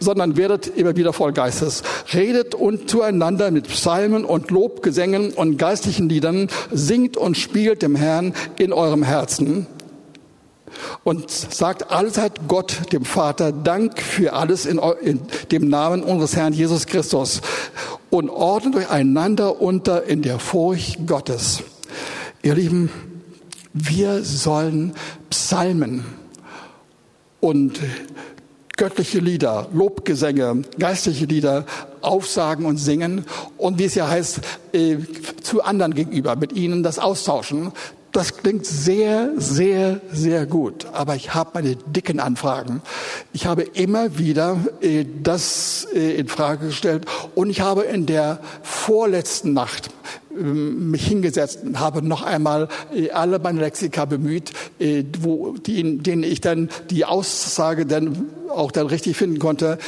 Sondern 0.04 0.36
werdet 0.36 0.68
immer 0.76 0.96
wieder 0.96 1.12
voll 1.12 1.32
Geistes. 1.32 1.82
Redet 2.12 2.54
und 2.54 2.88
zueinander 2.90 3.50
mit 3.50 3.68
Psalmen 3.68 4.24
und 4.24 4.50
Lobgesängen 4.50 5.32
und 5.32 5.56
geistlichen 5.56 6.08
Liedern, 6.08 6.48
singt 6.70 7.16
und 7.16 7.36
spielt 7.36 7.82
dem 7.82 7.96
Herrn 7.96 8.34
in 8.58 8.72
eurem 8.72 9.02
Herzen 9.02 9.66
und 11.04 11.30
sagt 11.30 11.90
allzeit 11.90 12.48
Gott, 12.48 12.92
dem 12.92 13.04
Vater, 13.04 13.52
Dank 13.52 14.00
für 14.00 14.32
alles 14.32 14.66
in, 14.66 14.80
in, 15.02 15.20
dem 15.50 15.68
Namen 15.68 16.02
unseres 16.02 16.36
Herrn 16.36 16.52
Jesus 16.52 16.86
Christus 16.86 17.40
und 18.10 18.30
ordnet 18.30 18.76
euch 18.76 18.90
einander 18.90 19.60
unter 19.60 20.04
in 20.04 20.22
der 20.22 20.38
Furcht 20.38 21.06
Gottes. 21.06 21.62
Ihr 22.42 22.54
Lieben, 22.54 22.90
wir 23.72 24.22
sollen 24.22 24.94
Psalmen 25.30 26.04
und 27.40 27.80
göttliche 28.76 29.18
Lieder, 29.18 29.68
Lobgesänge, 29.72 30.62
geistliche 30.78 31.26
Lieder 31.26 31.64
aufsagen 32.00 32.66
und 32.66 32.76
singen 32.76 33.24
und 33.56 33.78
wie 33.78 33.84
es 33.84 33.94
ja 33.94 34.08
heißt, 34.08 34.40
äh, 34.72 34.98
zu 35.42 35.62
anderen 35.62 35.94
gegenüber, 35.94 36.36
mit 36.36 36.52
ihnen 36.52 36.82
das 36.82 36.98
austauschen. 36.98 37.72
Das 38.12 38.36
klingt 38.36 38.64
sehr, 38.64 39.32
sehr, 39.38 40.00
sehr 40.12 40.46
gut. 40.46 40.86
Aber 40.92 41.16
ich 41.16 41.34
habe 41.34 41.50
meine 41.54 41.74
dicken 41.74 42.20
Anfragen. 42.20 42.80
Ich 43.32 43.46
habe 43.46 43.62
immer 43.62 44.18
wieder 44.18 44.56
äh, 44.80 45.04
das 45.20 45.88
äh, 45.92 46.14
in 46.14 46.28
Frage 46.28 46.66
gestellt 46.66 47.06
und 47.34 47.50
ich 47.50 47.60
habe 47.60 47.82
in 47.82 48.06
der 48.06 48.38
vorletzten 48.62 49.52
Nacht 49.52 49.90
mich 50.34 51.06
hingesetzt 51.06 51.60
und 51.64 51.80
habe 51.80 52.02
noch 52.02 52.22
einmal 52.22 52.68
äh, 52.94 53.10
alle 53.10 53.38
meine 53.38 53.60
Lexika 53.60 54.04
bemüht, 54.04 54.52
äh, 54.78 55.04
wo, 55.20 55.54
die, 55.54 55.98
denen 55.98 56.22
ich 56.22 56.40
dann 56.40 56.68
die 56.90 57.04
Aussage 57.04 57.86
dann 57.86 58.26
auch 58.48 58.72
dann 58.72 58.86
richtig 58.86 59.16
finden 59.16 59.38
konnte. 59.38 59.78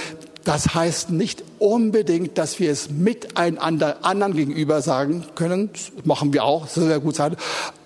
Das 0.47 0.77
heißt 0.77 1.11
nicht 1.11 1.43
unbedingt, 1.59 2.39
dass 2.39 2.61
wir 2.61 2.71
es 2.71 2.89
miteinander 2.89 3.97
anderen 4.03 4.33
gegenüber 4.35 4.81
sagen 4.81 5.25
können. 5.35 5.71
Das 5.73 6.05
machen 6.05 6.33
wir 6.33 6.45
auch, 6.45 6.63
das 6.63 6.75
soll 6.75 6.87
sehr 6.87 7.01
gut 7.01 7.17
sein. 7.17 7.35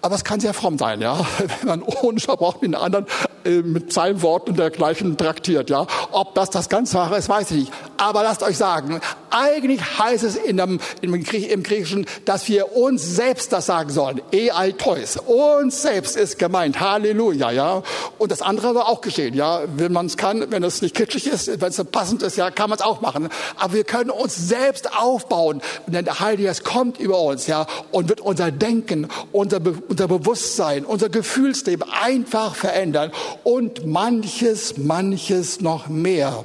Aber 0.03 0.15
es 0.15 0.25
kann 0.25 0.41
sehr 0.41 0.53
fromm 0.53 0.77
sein, 0.77 1.01
ja. 1.01 1.19
Wenn 1.61 1.69
man 1.69 1.83
ohne 1.83 2.21
Verbrauch 2.21 2.61
mit 2.61 2.65
den 2.65 2.75
anderen 2.75 3.07
mit 3.45 3.93
seinem 3.93 4.23
Wort 4.23 4.49
und 4.49 4.59
dergleichen 4.59 5.17
traktiert, 5.17 5.71
ja. 5.71 5.87
Ob 6.13 6.35
das 6.35 6.51
das 6.51 6.69
ganz 6.69 6.95
Wahre 6.95 7.19
ist, 7.19 7.29
weiß 7.29 7.51
ich 7.53 7.57
nicht. 7.59 7.73
Aber 7.97 8.23
lasst 8.23 8.43
euch 8.43 8.57
sagen, 8.57 9.01
eigentlich 9.31 9.81
heißt 9.99 10.25
es 10.25 10.37
in 10.37 10.57
dem, 10.57 10.81
im, 11.01 11.23
Griechischen, 11.23 12.07
dass 12.25 12.49
wir 12.49 12.77
uns 12.77 13.03
selbst 13.03 13.53
das 13.53 13.67
sagen 13.67 13.91
sollen. 13.91 14.21
E 14.33 14.51
altois. 14.51 15.17
Uns 15.27 15.83
selbst 15.83 16.17
ist 16.17 16.39
gemeint. 16.39 16.81
Halleluja, 16.81 17.51
ja. 17.51 17.83
Und 18.19 18.31
das 18.31 18.43
andere 18.43 18.75
war 18.75 18.89
auch 18.89 19.01
geschehen, 19.01 19.35
ja. 19.35 19.63
Wenn 19.77 19.93
man 19.93 20.07
es 20.07 20.17
kann, 20.17 20.51
wenn 20.51 20.63
es 20.63 20.83
nicht 20.83 20.95
kitschig 20.95 21.27
ist, 21.27 21.61
wenn 21.61 21.69
es 21.69 21.85
passend 21.85 22.23
ist, 22.23 22.37
ja, 22.37 22.51
kann 22.51 22.71
man 22.71 22.79
es 22.79 22.85
auch 22.85 23.01
machen. 23.01 23.29
Aber 23.57 23.73
wir 23.73 23.85
können 23.85 24.11
uns 24.11 24.37
selbst 24.37 24.97
aufbauen. 24.97 25.63
Denn 25.87 26.05
der 26.05 26.21
Heilige 26.21 26.49
Geist 26.49 26.65
kommt 26.65 26.99
über 26.99 27.21
uns, 27.21 27.47
ja, 27.47 27.67
und 27.91 28.09
wird 28.09 28.21
unser 28.21 28.51
Denken, 28.51 29.09
unser, 29.33 29.61
Be 29.61 29.75
unser 29.89 30.09
Bewusstsein, 30.09 30.85
unser 30.85 31.09
Gefühlsleben 31.09 31.89
einfach 31.91 32.55
verändern 32.55 33.13
und 33.45 33.87
manches, 33.87 34.77
manches 34.79 35.61
noch 35.61 35.89
mehr. 35.89 36.45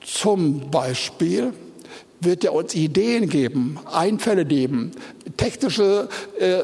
Zum 0.00 0.70
Beispiel 0.70 1.52
wird 2.20 2.44
er 2.44 2.54
uns 2.54 2.74
Ideen 2.74 3.28
geben, 3.28 3.78
Einfälle 3.90 4.44
geben, 4.44 4.92
technische 5.36 6.08
äh, 6.38 6.58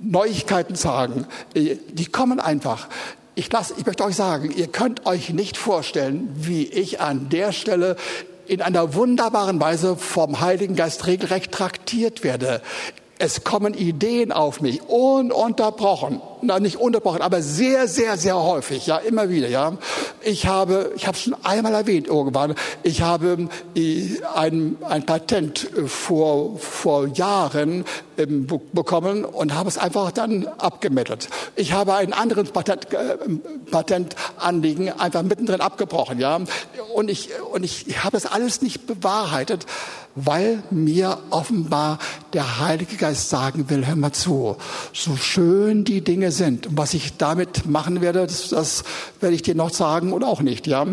Neuigkeiten 0.00 0.74
sagen. 0.74 1.26
Äh, 1.54 1.76
die 1.92 2.06
kommen 2.06 2.40
einfach. 2.40 2.88
Ich, 3.34 3.52
lass, 3.52 3.74
ich 3.76 3.84
möchte 3.84 4.04
euch 4.04 4.16
sagen, 4.16 4.50
ihr 4.56 4.68
könnt 4.68 5.04
euch 5.04 5.30
nicht 5.30 5.56
vorstellen, 5.56 6.30
wie 6.34 6.64
ich 6.64 7.00
an 7.00 7.28
der 7.28 7.52
Stelle 7.52 7.96
in 8.46 8.62
einer 8.62 8.94
wunderbaren 8.94 9.60
Weise 9.60 9.96
vom 9.96 10.40
Heiligen 10.40 10.76
Geist 10.76 11.06
regelrecht 11.06 11.52
traktiert 11.52 12.24
werde. 12.24 12.62
Es 13.18 13.44
kommen 13.44 13.74
Ideen 13.74 14.30
auf 14.30 14.60
mich, 14.60 14.82
ununterbrochen 14.82 16.20
na, 16.42 16.60
nicht 16.60 16.76
unterbrochen, 16.76 17.22
aber 17.22 17.42
sehr, 17.42 17.88
sehr, 17.88 18.16
sehr 18.16 18.36
häufig, 18.36 18.86
ja, 18.86 18.98
immer 18.98 19.28
wieder, 19.28 19.48
ja. 19.48 19.72
Ich 20.22 20.46
habe, 20.46 20.92
ich 20.96 21.06
habe 21.06 21.16
schon 21.16 21.34
einmal 21.44 21.74
erwähnt 21.74 22.06
irgendwann, 22.06 22.54
ich 22.82 23.02
habe 23.02 23.48
äh, 23.74 24.08
ein, 24.34 24.76
ein 24.88 25.04
Patent 25.04 25.68
äh, 25.76 25.86
vor, 25.86 26.58
vor 26.58 27.08
Jahren 27.08 27.84
ähm, 28.18 28.46
bekommen 28.72 29.24
und 29.24 29.54
habe 29.54 29.68
es 29.68 29.78
einfach 29.78 30.12
dann 30.12 30.46
abgemeldet. 30.58 31.28
Ich 31.54 31.72
habe 31.72 31.94
ein 31.94 32.12
anderes 32.12 32.50
Patent, 32.50 32.92
äh, 32.92 33.16
Patentanliegen 33.70 34.98
einfach 34.98 35.22
mittendrin 35.22 35.60
abgebrochen, 35.60 36.18
ja. 36.18 36.40
Und 36.94 37.10
ich, 37.10 37.30
und 37.52 37.64
ich, 37.64 37.88
ich 37.88 38.04
habe 38.04 38.16
es 38.16 38.26
alles 38.26 38.62
nicht 38.62 38.86
bewahrheitet, 38.86 39.66
weil 40.16 40.62
mir 40.70 41.18
offenbar 41.30 41.98
der 42.32 42.60
Heilige 42.60 42.96
Geist 42.96 43.28
sagen 43.28 43.70
will, 43.70 43.86
hör 43.86 43.96
mal 43.96 44.12
zu, 44.12 44.56
so 44.92 45.16
schön 45.16 45.84
die 45.84 46.00
Dinge 46.00 46.32
sind. 46.32 46.66
Und 46.66 46.78
was 46.78 46.94
ich 46.94 47.16
damit 47.18 47.66
machen 47.66 48.00
werde, 48.00 48.26
das, 48.26 48.48
das 48.48 48.82
werde 49.20 49.36
ich 49.36 49.42
dir 49.42 49.54
noch 49.54 49.70
sagen 49.70 50.12
oder 50.12 50.26
auch 50.26 50.40
nicht. 50.40 50.66
Ja, 50.66 50.84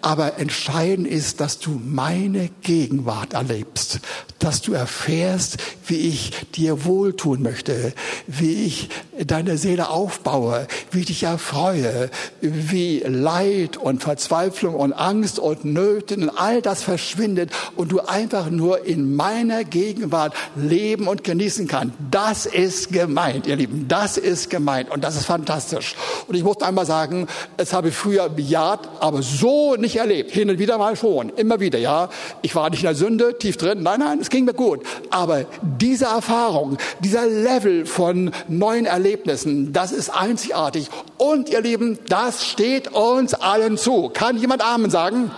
Aber 0.00 0.38
entscheidend 0.38 1.08
ist, 1.08 1.40
dass 1.40 1.58
du 1.58 1.80
meine 1.84 2.50
Gegenwart 2.62 3.32
erlebst, 3.32 4.00
dass 4.38 4.62
du 4.62 4.72
erfährst, 4.72 5.56
wie 5.86 5.96
ich 5.96 6.32
dir 6.54 6.84
wohltun 6.84 7.42
möchte, 7.42 7.92
wie 8.26 8.64
ich 8.64 8.88
deine 9.26 9.58
Seele 9.58 9.90
aufbaue, 9.90 10.68
wie 10.90 11.00
ich 11.00 11.06
dich 11.06 11.22
erfreue, 11.24 12.10
wie 12.40 13.00
Leid 13.00 13.76
und 13.76 14.02
Verzweiflung 14.02 14.74
und 14.74 14.92
Angst 14.92 15.38
und 15.38 15.64
Nöten 15.64 16.28
und 16.28 16.38
all 16.38 16.62
das 16.62 16.82
verschwindet 16.82 17.50
und 17.74 17.90
du 17.90 18.00
einfach 18.00 18.50
nur 18.50 18.84
in 18.84 19.16
meiner 19.16 19.64
Gegenwart 19.64 20.34
leben 20.54 21.08
und 21.08 21.24
genießen 21.24 21.66
kannst. 21.66 21.94
Das 22.10 22.46
ist 22.46 22.92
gemeint, 22.92 23.46
ihr 23.46 23.56
Lieben, 23.56 23.86
das 23.88 24.16
ist 24.16 24.50
gemeint 24.50 24.90
und 24.90 25.02
das 25.02 25.16
ist 25.16 25.24
fantastisch. 25.24 25.94
Und 26.28 26.36
ich 26.36 26.44
muss 26.44 26.60
einmal 26.62 26.86
sagen, 26.86 27.26
es 27.56 27.72
habe 27.72 27.88
ich 27.88 27.94
früher 27.94 28.28
bejaht, 28.28 28.88
aber 29.00 29.22
so 29.22 29.74
nicht 29.74 29.87
erlebt. 29.96 30.30
Hin 30.30 30.50
und 30.50 30.58
wieder 30.58 30.78
mal 30.78 30.96
schon, 30.96 31.30
immer 31.30 31.60
wieder, 31.60 31.78
ja. 31.78 32.08
Ich 32.42 32.54
war 32.54 32.70
nicht 32.70 32.80
in 32.80 32.86
der 32.86 32.94
Sünde, 32.94 33.38
tief 33.38 33.56
drin. 33.56 33.82
Nein, 33.82 34.00
nein, 34.00 34.18
es 34.20 34.30
ging 34.30 34.44
mir 34.44 34.54
gut. 34.54 34.80
Aber 35.10 35.46
diese 35.62 36.06
Erfahrung, 36.06 36.78
dieser 37.00 37.26
Level 37.26 37.86
von 37.86 38.30
neuen 38.48 38.86
Erlebnissen, 38.86 39.72
das 39.72 39.92
ist 39.92 40.10
einzigartig. 40.10 40.88
Und 41.16 41.48
ihr 41.48 41.60
Lieben, 41.60 41.98
das 42.08 42.46
steht 42.46 42.92
uns 42.92 43.34
allen 43.34 43.76
zu. 43.76 44.10
Kann 44.10 44.38
jemand 44.38 44.62
Amen 44.62 44.90
sagen? 44.90 45.30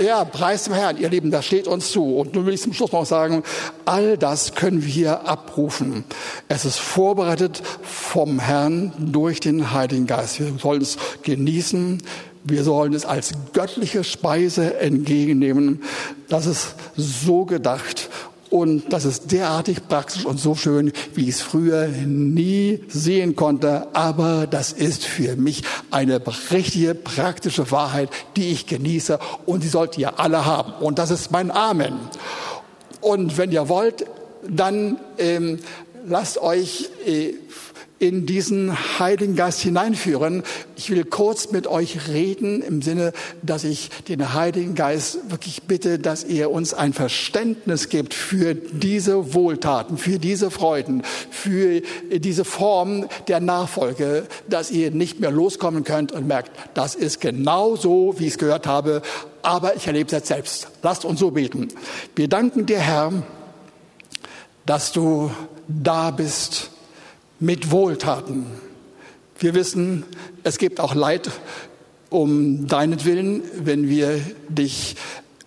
Ja, 0.00 0.24
preis 0.24 0.64
dem 0.64 0.74
Herrn, 0.74 0.96
ihr 0.96 1.08
Lieben, 1.08 1.32
das 1.32 1.44
steht 1.44 1.66
uns 1.66 1.90
zu. 1.90 2.16
Und 2.16 2.34
nun 2.34 2.46
will 2.46 2.54
ich 2.54 2.62
zum 2.62 2.72
Schluss 2.72 2.92
noch 2.92 3.04
sagen, 3.04 3.42
all 3.84 4.16
das 4.16 4.54
können 4.54 4.84
wir 4.84 5.26
abrufen. 5.26 6.04
Es 6.46 6.64
ist 6.64 6.78
vorbereitet 6.78 7.60
vom 7.82 8.38
Herrn 8.38 8.92
durch 8.98 9.40
den 9.40 9.72
Heiligen 9.72 10.06
Geist. 10.06 10.38
Wir 10.38 10.56
sollen 10.58 10.82
es 10.82 10.98
genießen. 11.24 12.00
Wir 12.48 12.64
sollen 12.64 12.94
es 12.94 13.04
als 13.04 13.32
göttliche 13.52 14.04
Speise 14.04 14.80
entgegennehmen. 14.80 15.82
Das 16.28 16.46
ist 16.46 16.74
so 16.96 17.44
gedacht. 17.44 18.08
Und 18.50 18.94
das 18.94 19.04
ist 19.04 19.30
derartig 19.30 19.86
praktisch 19.88 20.24
und 20.24 20.40
so 20.40 20.54
schön, 20.54 20.92
wie 21.14 21.24
ich 21.24 21.36
es 21.36 21.42
früher 21.42 21.88
nie 21.88 22.82
sehen 22.88 23.36
konnte. 23.36 23.94
Aber 23.94 24.46
das 24.46 24.72
ist 24.72 25.04
für 25.04 25.36
mich 25.36 25.62
eine 25.90 26.22
richtige, 26.50 26.94
praktische 26.94 27.70
Wahrheit, 27.70 28.08
die 28.36 28.50
ich 28.50 28.66
genieße. 28.66 29.18
Und 29.44 29.64
die 29.64 29.68
sollt 29.68 29.98
ihr 29.98 30.18
alle 30.18 30.46
haben. 30.46 30.72
Und 30.80 30.98
das 30.98 31.10
ist 31.10 31.30
mein 31.30 31.50
Amen. 31.50 31.92
Und 33.02 33.36
wenn 33.36 33.52
ihr 33.52 33.68
wollt, 33.68 34.06
dann 34.48 34.98
ähm, 35.18 35.58
lasst 36.06 36.38
euch 36.38 36.88
äh, 37.06 37.34
in 37.98 38.26
diesen 38.26 38.98
Heiligen 38.98 39.34
Geist 39.34 39.60
hineinführen. 39.60 40.42
Ich 40.76 40.90
will 40.90 41.04
kurz 41.04 41.50
mit 41.50 41.66
euch 41.66 42.08
reden 42.08 42.62
im 42.62 42.80
Sinne, 42.82 43.12
dass 43.42 43.64
ich 43.64 43.90
den 44.08 44.34
Heiligen 44.34 44.74
Geist 44.74 45.30
wirklich 45.30 45.62
bitte, 45.64 45.98
dass 45.98 46.22
er 46.22 46.50
uns 46.50 46.74
ein 46.74 46.92
Verständnis 46.92 47.88
gibt 47.88 48.14
für 48.14 48.54
diese 48.54 49.34
Wohltaten, 49.34 49.98
für 49.98 50.18
diese 50.18 50.50
Freuden, 50.50 51.02
für 51.30 51.82
diese 52.10 52.44
Form 52.44 53.08
der 53.26 53.40
Nachfolge, 53.40 54.26
dass 54.48 54.70
ihr 54.70 54.90
nicht 54.90 55.20
mehr 55.20 55.30
loskommen 55.30 55.82
könnt 55.84 56.12
und 56.12 56.26
merkt, 56.26 56.52
das 56.74 56.94
ist 56.94 57.20
genau 57.20 57.74
so, 57.76 58.14
wie 58.18 58.26
ich 58.26 58.34
es 58.34 58.38
gehört 58.38 58.66
habe, 58.66 59.02
aber 59.42 59.74
ich 59.76 59.86
erlebe 59.86 60.14
es 60.14 60.28
selbst. 60.28 60.68
Lasst 60.82 61.04
uns 61.04 61.18
so 61.18 61.32
beten. 61.32 61.68
Wir 62.14 62.28
danken 62.28 62.66
dir, 62.66 62.78
Herr, 62.78 63.12
dass 64.66 64.92
du 64.92 65.30
da 65.66 66.10
bist 66.10 66.70
mit 67.40 67.70
Wohltaten. 67.70 68.46
Wir 69.38 69.54
wissen, 69.54 70.04
es 70.42 70.58
gibt 70.58 70.80
auch 70.80 70.94
Leid 70.94 71.30
um 72.10 72.66
deinetwillen, 72.66 73.42
wenn 73.62 73.88
wir 73.88 74.20
dich 74.48 74.96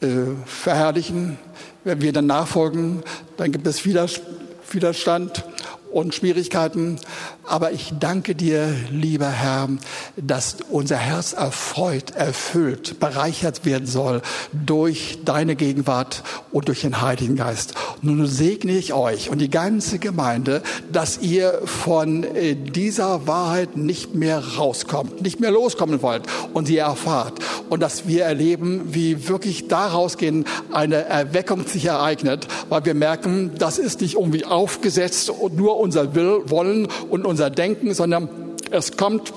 äh, 0.01 0.07
verherrlichen, 0.45 1.37
wenn 1.83 2.01
wir 2.01 2.13
dann 2.13 2.27
nachfolgen, 2.27 3.03
dann 3.37 3.51
gibt 3.51 3.67
es 3.67 3.85
Widerstand 3.85 5.43
und 5.91 6.15
Schwierigkeiten. 6.15 6.97
Aber 7.45 7.71
ich 7.71 7.93
danke 7.99 8.35
dir, 8.35 8.73
lieber 8.91 9.29
Herr, 9.29 9.69
dass 10.15 10.57
unser 10.69 10.97
Herz 10.97 11.33
erfreut, 11.33 12.11
erfüllt, 12.11 12.99
bereichert 12.99 13.65
werden 13.65 13.87
soll 13.87 14.21
durch 14.51 15.19
deine 15.25 15.55
Gegenwart 15.55 16.23
und 16.51 16.67
durch 16.67 16.81
den 16.81 17.01
Heiligen 17.01 17.35
Geist. 17.35 17.73
Nun 18.01 18.25
segne 18.25 18.71
ich 18.73 18.93
euch 18.93 19.29
und 19.29 19.39
die 19.39 19.49
ganze 19.49 19.99
Gemeinde, 19.99 20.61
dass 20.91 21.19
ihr 21.19 21.61
von 21.65 22.23
äh, 22.23 22.55
dieser 22.55 23.27
Wahrheit 23.27 23.77
nicht 23.77 24.15
mehr 24.15 24.39
rauskommt, 24.57 25.21
nicht 25.21 25.39
mehr 25.39 25.51
loskommen 25.51 26.01
wollt 26.01 26.23
und 26.53 26.67
sie 26.67 26.77
erfahrt. 26.77 27.39
Und 27.69 27.81
dass 27.81 28.07
wir 28.07 28.23
erleben, 28.25 28.93
wie 28.93 29.27
wirklich 29.27 29.67
daraus 29.67 30.17
gehen 30.17 30.45
eine 30.71 31.05
Erweckung 31.05 31.65
sich 31.67 31.85
ereignet, 31.85 32.47
weil 32.69 32.85
wir 32.85 32.93
merken, 32.93 33.51
das 33.57 33.77
ist 33.77 34.01
nicht 34.01 34.15
irgendwie 34.15 34.45
aufgesetzt 34.45 35.29
und 35.29 35.57
nur 35.57 35.77
unser 35.81 36.15
Will, 36.15 36.41
Wollen 36.45 36.87
und 37.09 37.25
unser 37.25 37.49
Denken, 37.49 37.93
sondern 37.93 38.29
es 38.71 38.95
kommt 38.95 39.33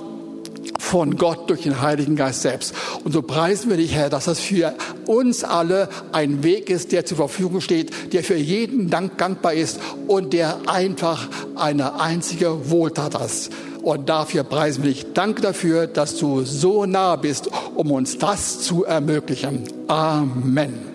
von 0.78 1.16
Gott 1.16 1.50
durch 1.50 1.62
den 1.62 1.80
Heiligen 1.80 2.14
Geist 2.14 2.42
selbst. 2.42 2.74
Und 3.02 3.12
so 3.12 3.22
preisen 3.22 3.70
wir 3.70 3.78
dich, 3.78 3.94
Herr, 3.94 4.10
dass 4.10 4.26
das 4.26 4.38
für 4.38 4.74
uns 5.06 5.42
alle 5.42 5.88
ein 6.12 6.44
Weg 6.44 6.70
ist, 6.70 6.92
der 6.92 7.04
zur 7.04 7.16
Verfügung 7.16 7.60
steht, 7.60 8.12
der 8.12 8.22
für 8.22 8.36
jeden 8.36 8.90
Dank 8.90 9.18
dankbar 9.18 9.54
ist 9.54 9.80
und 10.06 10.32
der 10.32 10.56
einfach 10.66 11.28
eine 11.56 12.00
einzige 12.00 12.70
Wohltat 12.70 13.20
ist. 13.20 13.50
Und 13.82 14.08
dafür 14.08 14.44
preisen 14.44 14.84
wir 14.84 14.90
dich. 14.90 15.12
Danke 15.12 15.42
dafür, 15.42 15.86
dass 15.86 16.16
du 16.16 16.42
so 16.44 16.86
nah 16.86 17.16
bist, 17.16 17.50
um 17.74 17.90
uns 17.90 18.18
das 18.18 18.60
zu 18.60 18.84
ermöglichen. 18.84 19.64
Amen. 19.88 20.93